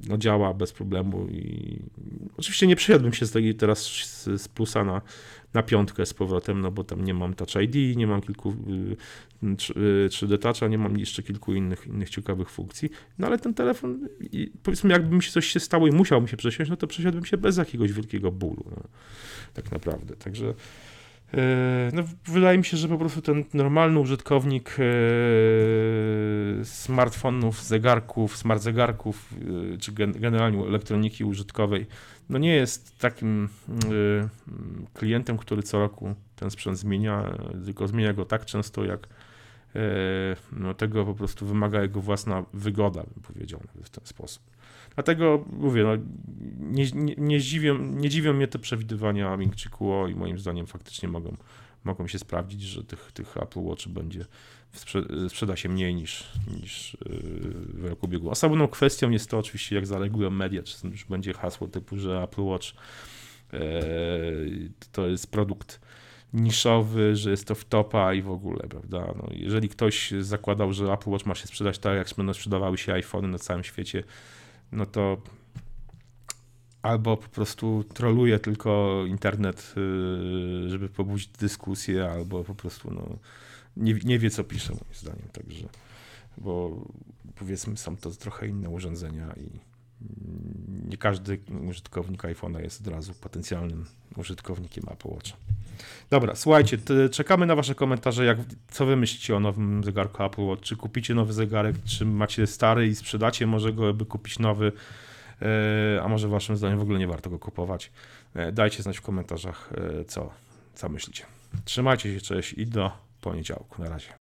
no, 0.09 0.19
działa 0.19 0.55
bez 0.55 0.73
problemu 0.73 1.27
i 1.29 1.79
oczywiście 2.37 2.67
nie 2.67 2.77
przesiadłbym 2.77 3.13
się 3.13 3.27
z 3.27 3.31
tej 3.31 3.55
teraz 3.55 3.83
z, 3.83 4.25
z 4.25 4.49
plusa 4.49 4.85
na, 4.85 5.03
na 5.55 5.63
piątkę 5.63 6.07
z 6.07 6.15
powrotem, 6.15 6.61
no 6.61 6.71
bo 6.71 6.85
tam 6.85 7.05
nie 7.05 7.15
mam 7.15 7.35
Touch 7.35 7.55
ID, 7.63 7.97
nie 7.97 8.07
mam 8.07 8.21
kilku 8.21 8.51
y, 8.51 8.97
3D 10.09 10.39
Toucha, 10.39 10.69
nie 10.69 10.79
mam 10.79 10.99
jeszcze 10.99 11.23
kilku 11.23 11.55
innych, 11.55 11.87
innych 11.87 12.11
ciekawych 12.11 12.51
funkcji, 12.51 12.91
no 13.19 13.27
ale 13.27 13.39
ten 13.39 13.55
telefon, 13.55 14.09
powiedzmy 14.63 14.91
jakby 14.91 15.17
mi 15.17 15.23
się 15.23 15.31
coś 15.31 15.47
się 15.47 15.61
stało 15.61 15.87
i 15.87 15.93
musiał 15.93 16.23
mi 16.23 16.29
się 16.29 16.37
przesiąść, 16.37 16.71
no 16.71 16.77
to 16.77 16.87
przesiadłbym 16.87 17.25
się 17.25 17.37
bez 17.37 17.57
jakiegoś 17.57 17.93
wielkiego 17.93 18.33
bólu, 18.33 18.65
no, 18.71 18.83
tak 19.55 19.73
naprawdę, 19.73 20.17
także 20.17 20.55
no, 21.93 22.03
wydaje 22.25 22.59
mi 22.59 22.65
się, 22.65 22.77
że 22.77 22.89
po 22.89 22.99
prostu 22.99 23.23
ten 23.23 23.45
normalny 23.55 23.99
użytkownik 24.01 24.77
smartfonów, 26.65 27.63
zegarków, 27.63 28.37
smart 28.37 28.63
zegarków, 28.63 29.35
czy 29.81 29.93
generalnie 29.93 30.67
elektroniki 30.67 31.25
użytkowej, 31.25 31.87
no 32.29 32.39
nie 32.39 32.55
jest 32.55 32.99
takim 32.99 33.49
klientem, 34.95 35.39
który 35.39 35.63
co 35.63 35.79
roku 35.79 36.15
ten 36.37 36.51
sprzęt 36.51 36.79
zmienia, 36.79 37.39
tylko 37.65 37.89
zmienia 37.89 38.13
go 38.13 38.25
tak 38.25 38.45
często, 38.45 38.85
jak 38.85 39.09
no, 40.53 40.75
tego 40.75 41.05
po 41.05 41.15
prostu 41.15 41.47
wymaga 41.47 41.83
jego 41.83 42.01
własna 42.01 42.45
wygoda, 42.53 43.03
bym 43.03 43.23
powiedział 43.23 43.61
w 43.83 43.91
ten 43.91 44.07
sposób. 44.07 44.43
Dlatego 44.95 45.45
mówię, 45.53 45.83
no, 45.83 45.97
nie, 46.59 46.85
nie, 46.91 47.15
nie, 47.19 47.41
dziwią, 47.41 47.79
nie 47.79 48.09
dziwią 48.09 48.33
mnie 48.33 48.49
te 48.49 48.59
przewidywania 48.59 49.37
Ming 49.37 49.57
Chi 49.57 49.69
Kuo 49.69 50.09
i 50.09 50.15
moim 50.15 50.39
zdaniem 50.39 50.67
faktycznie 50.67 51.09
mogą, 51.09 51.37
mogą 51.85 52.07
się 52.07 52.19
sprawdzić, 52.19 52.63
że 52.63 52.85
tych, 52.85 53.13
tych 53.13 53.37
Apple 53.37 53.61
Watch 53.61 53.89
będzie 53.89 54.25
sprzeda 55.29 55.57
się 55.57 55.69
mniej 55.69 55.95
niż, 55.95 56.33
niż 56.61 56.97
w 57.75 57.85
roku 57.85 58.09
biegu. 58.09 58.31
Osobną 58.31 58.69
kwestią 58.69 59.11
jest 59.11 59.31
to 59.31 59.39
oczywiście, 59.39 59.77
jak 59.77 59.87
zareagują 59.87 60.31
media, 60.31 60.63
czy 60.63 60.77
będzie 61.09 61.33
hasło 61.33 61.69
typu, 61.69 61.97
że 61.97 62.23
Apple 62.23 62.43
Watch 62.43 62.67
e, 63.53 63.61
to 64.93 65.07
jest 65.07 65.31
produkt 65.31 65.81
niszowy, 66.35 67.17
że 67.17 67.31
jest 67.31 67.47
to 67.47 67.55
w 67.55 67.65
topa 67.65 68.15
i 68.15 68.23
w 68.23 68.31
ogóle, 68.31 68.67
prawda? 68.69 69.15
No, 69.17 69.29
jeżeli 69.31 69.69
ktoś 69.69 70.13
zakładał, 70.21 70.73
że 70.73 70.93
Apple 70.93 71.11
Watch 71.11 71.27
ma 71.27 71.35
się 71.35 71.47
sprzedać 71.47 71.79
tak, 71.79 71.97
jak 71.97 72.09
będą 72.17 72.35
sprzedawały 72.35 72.79
się 72.79 72.93
iPhony 72.93 73.29
na 73.29 73.39
całym 73.39 73.65
świecie, 73.65 74.05
no 74.73 74.87
to 74.87 75.17
albo 76.83 77.17
po 77.17 77.29
prostu 77.29 77.85
troluje 77.95 78.39
tylko 78.39 79.03
internet, 79.07 79.75
żeby 80.67 80.89
pobudzić 80.89 81.29
dyskusję, 81.29 82.11
albo 82.11 82.45
po 82.45 82.55
prostu 82.55 82.91
no, 82.95 83.19
nie, 83.77 83.95
nie 84.05 84.19
wie, 84.19 84.31
co 84.31 84.45
pisze, 84.45 84.73
moim 84.73 84.95
zdaniem. 84.95 85.29
Także, 85.33 85.69
bo 86.39 86.85
powiedzmy, 87.35 87.77
są 87.77 87.97
to 87.97 88.11
trochę 88.11 88.49
inne 88.49 88.69
urządzenia 88.69 89.35
i 89.37 89.74
nie 90.89 90.97
każdy 90.97 91.39
użytkownik 91.69 92.23
iPhone'a 92.23 92.61
jest 92.61 92.81
od 92.81 92.87
razu 92.87 93.15
potencjalnym 93.15 93.87
użytkownikiem 94.17 94.85
Apple 94.93 95.09
Watcha. 95.09 95.37
Dobra, 96.11 96.35
słuchajcie, 96.35 96.79
czekamy 97.11 97.47
na 97.47 97.57
wasze 97.57 97.75
komentarze, 97.75 98.25
jak, 98.25 98.39
co 98.69 98.87
wy 98.87 98.97
myślicie 98.97 99.37
o 99.37 99.41
nowym 99.41 99.85
zegarku 99.85 100.23
Apple 100.23 100.43
Watch, 100.43 100.63
czy 100.63 100.77
kupicie 100.77 101.15
nowy 101.15 101.33
zegarek, 101.33 101.77
czy 101.85 102.07
macie 102.07 102.47
stary 102.47 102.87
i 102.89 102.95
sprzedacie 102.95 103.47
może 103.47 103.73
go, 103.73 103.95
by 103.95 104.07
kupić 104.07 104.39
nowy, 104.39 104.73
a 106.03 106.09
może 106.09 106.29
waszym 106.29 106.57
zdaniem 106.57 106.79
w 106.79 106.83
ogóle 106.83 106.99
nie 106.99 107.09
warto 107.09 107.31
go 107.31 107.39
kupować. 107.39 107.91
Dajcie 108.53 108.83
znać 108.83 108.99
w 108.99 109.03
komentarzach, 109.03 109.71
co, 110.09 110.31
co 110.75 110.89
myślicie. 110.89 111.25
Trzymajcie 111.65 112.15
się, 112.15 112.21
cześć 112.21 112.53
i 112.53 112.67
do 112.67 112.93
poniedziałku. 113.21 113.83
Na 113.83 113.89
razie. 113.89 114.15